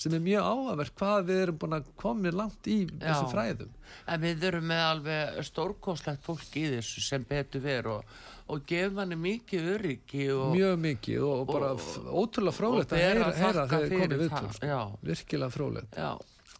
[0.00, 3.76] sem er mjög áhverf hvað við erum búin að koma langt í þessum fræðum.
[4.06, 8.14] En við erum með alveg stórkostlegt fólk í þessu sem betur ver og,
[8.50, 13.30] og gefum hann mikið öryggi og mjög mikið og, og bara ótrúlega frólægt að heyra,
[13.36, 14.70] þegar fyrir komið viðtöl sko.
[14.70, 14.80] já.
[15.10, 16.10] virkilega frólægt Já,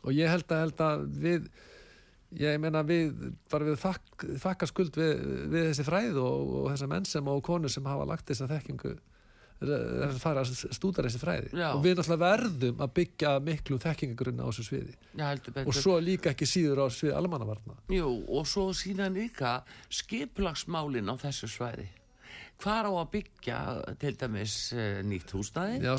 [0.01, 1.51] og ég held að, held að við
[2.39, 3.15] ég meina við
[3.51, 7.41] bara við þakk, þakka skuld við, við þessi fræð og, og þessa menn sem og
[7.47, 8.95] konur sem hafa lagt þessa þekkingu
[9.61, 11.51] þess að fara að stúdar þessi fræði.
[11.53, 11.67] Já.
[11.75, 14.95] og við náttúrulega verðum að byggja miklu þekkingagrunna á þessu sviði.
[15.21, 15.67] Betur.
[15.67, 17.77] Og svo líka ekki síður á sviði almannavarna.
[17.93, 19.59] Jú, og svo síðan líka
[19.93, 21.91] skiplagsmálin á þessu svæði
[22.61, 23.59] Hvar á að byggja
[24.03, 25.81] til dæmis uh, nýtt húsnæði?
[25.87, 25.95] já,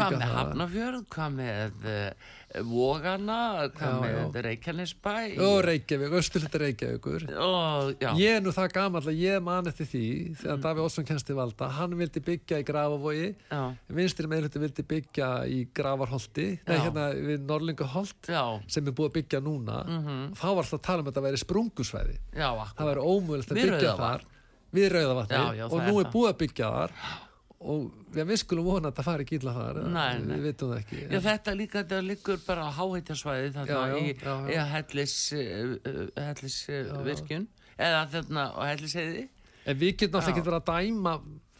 [0.00, 3.38] Hvað með Hafnafjörð, hvað með uh, Vogana,
[3.74, 5.14] hvað Já, með Reykjanesbæ?
[5.44, 7.26] Og Reykjavík, austurlita Reykjavíkur.
[7.42, 10.04] Og, Ég er nú það gamall að ég man eftir því
[10.40, 13.60] þegar Daví Ótsson kennst til valda, hann vildi byggja í Grafavogi, já,
[13.98, 18.30] vinstri meðluti vildi byggja í Gravarholti, nei hérna við Norlingaholt
[18.72, 19.82] sem er búið að byggja núna,
[20.38, 23.94] þá var alltaf að tala um að þetta væri sprungusvæði, það væri ómögulegt að byggja
[24.00, 24.26] þar
[24.74, 26.12] við Rauðavatni og það nú er er það.
[26.16, 26.92] búið að byggja þar
[27.66, 27.86] og
[28.16, 30.34] við skulum vona að það fari ekki illa þar, Nei, nei.
[30.36, 30.98] við vitum það ekki.
[31.10, 33.96] Já, þetta líka, þetta liggur bara á háhættasvæði í, já, já.
[34.52, 35.72] í hellis, uh,
[36.20, 39.24] hellis uh, virkjun eða þarna á hellisheiði.
[39.66, 41.16] En við getum alltaf ekki verið að dæma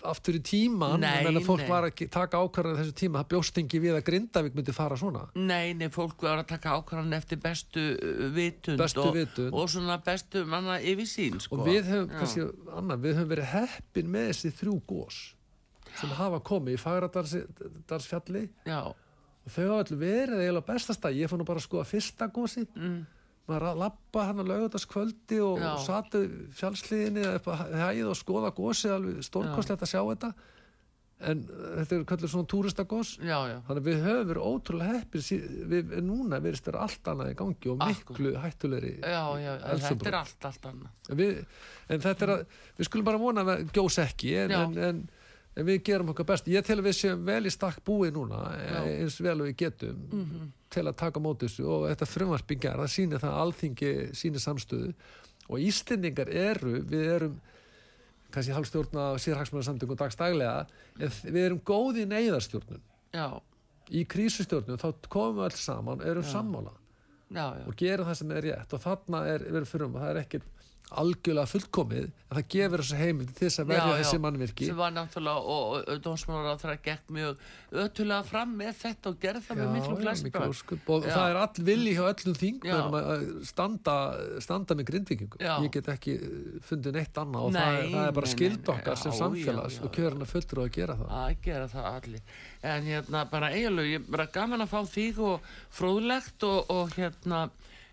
[0.07, 1.71] aftur í tíman, Nei, en fólk nei.
[1.71, 5.25] var að taka ákvarðan þessu tíma, það bjóst ekki við að Grindavík myndi fara svona.
[5.35, 9.55] Nei, nei, fólk var að taka ákvarðan eftir bestu uh, vitund, Bestu og, vitund.
[9.57, 11.59] og svona bestu manna yfir sín, sko.
[11.59, 15.23] og við höfum, kannski, annað, við höfum verið heppin með þessi þrjú gós
[15.97, 18.43] sem hafa komið í Fagradalsfjalli
[18.77, 22.67] og þau hafa allir verið á bestasta ég fór nú bara að skoða fyrsta gósi
[22.67, 22.99] mm,
[23.47, 25.71] maður að lappa hann að laugardagskvöldi og, Já.
[25.87, 26.21] satu
[26.59, 30.31] fjálsliðinni eða upp að hæð og skoða gósi alveg stórkostlegt að sjá þetta.
[31.27, 33.15] En uh, þetta er kallur svona túristagós
[33.65, 35.23] þannig að við höfum verið ótrúlega heppir
[35.71, 38.19] við, núna verðist vera allt annað í gangi og Akkur.
[38.19, 39.53] miklu hættulegri já, já,
[39.87, 40.91] þetta er allt, allt annað.
[41.09, 41.39] En, við,
[41.89, 42.43] en þetta er að
[42.77, 45.01] við skulum bara vona að það gjós ekki en, en, en,
[45.57, 46.49] en við gerum okkar best.
[46.53, 48.81] Ég tel að við séum vel í stakk búi núna Já.
[48.83, 48.89] Mhm.
[49.03, 51.65] eins vel og við getum til að taka á móti þessu.
[51.67, 54.95] Og þetta frumvarpingar það sýnir það að alþingi sýnir samstöðu.
[55.49, 57.37] Og Íslendingar eru við erum
[58.35, 60.67] kannski halvstjórna sérhagsmannarsamtöngum dagstaglega
[60.99, 62.83] við erum góð í neyðarstjórnun.
[63.15, 63.41] Já,
[63.95, 66.33] í krísustjórnun þá komum við alls saman erum Já.
[66.35, 66.73] sammála.
[67.33, 68.75] Já, og gerum það sem er rétt.
[68.75, 70.56] Og þarna er verið fyrir um það er ekkert
[70.87, 73.99] algjörlega fullkomið en það gefur þessu heimild til þess að verja Já, já.
[74.01, 77.43] þessi mannvirki sem var náttúrulega og, og dómsmálar á það gekk mjög
[77.83, 80.91] ötulega fram með þetta og gerði það með miklu ósköp.
[80.95, 81.13] og Já.
[81.17, 83.03] það er all vilji hjá öllum þingmennum Já.
[83.17, 83.97] að standa,
[84.47, 85.53] standa með grindvikingum Já.
[85.67, 86.17] ég get ekki
[86.67, 89.19] fundið neitt annað og Nei, það, er, það er bara skild okkar já, sem já,
[89.23, 89.95] samfélags já, og já.
[89.99, 94.11] kjörna fullur að gera það að gera það allir en hérna bara eiginlega, ég er
[94.17, 97.47] bara gaman að fá þig og fróðlegt og, og hérna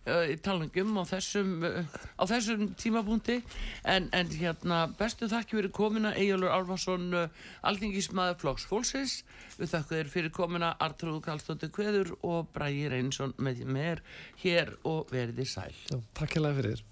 [0.04, 1.80] í talningum á þessum uh,
[2.20, 3.40] á þessum tímabúndi
[3.88, 9.18] en, en hérna bestu þakki fyrir komina Egilur Alvarsson uh, alþingismæður Flokks Fólksins.
[9.58, 14.04] Við þakku þér fyrir komina Artrúð Kallstóttir Kveður og Bræði Reynsson með mér
[14.44, 15.72] hér og verði sæl.
[15.88, 16.90] Já, takk hérlega fyrir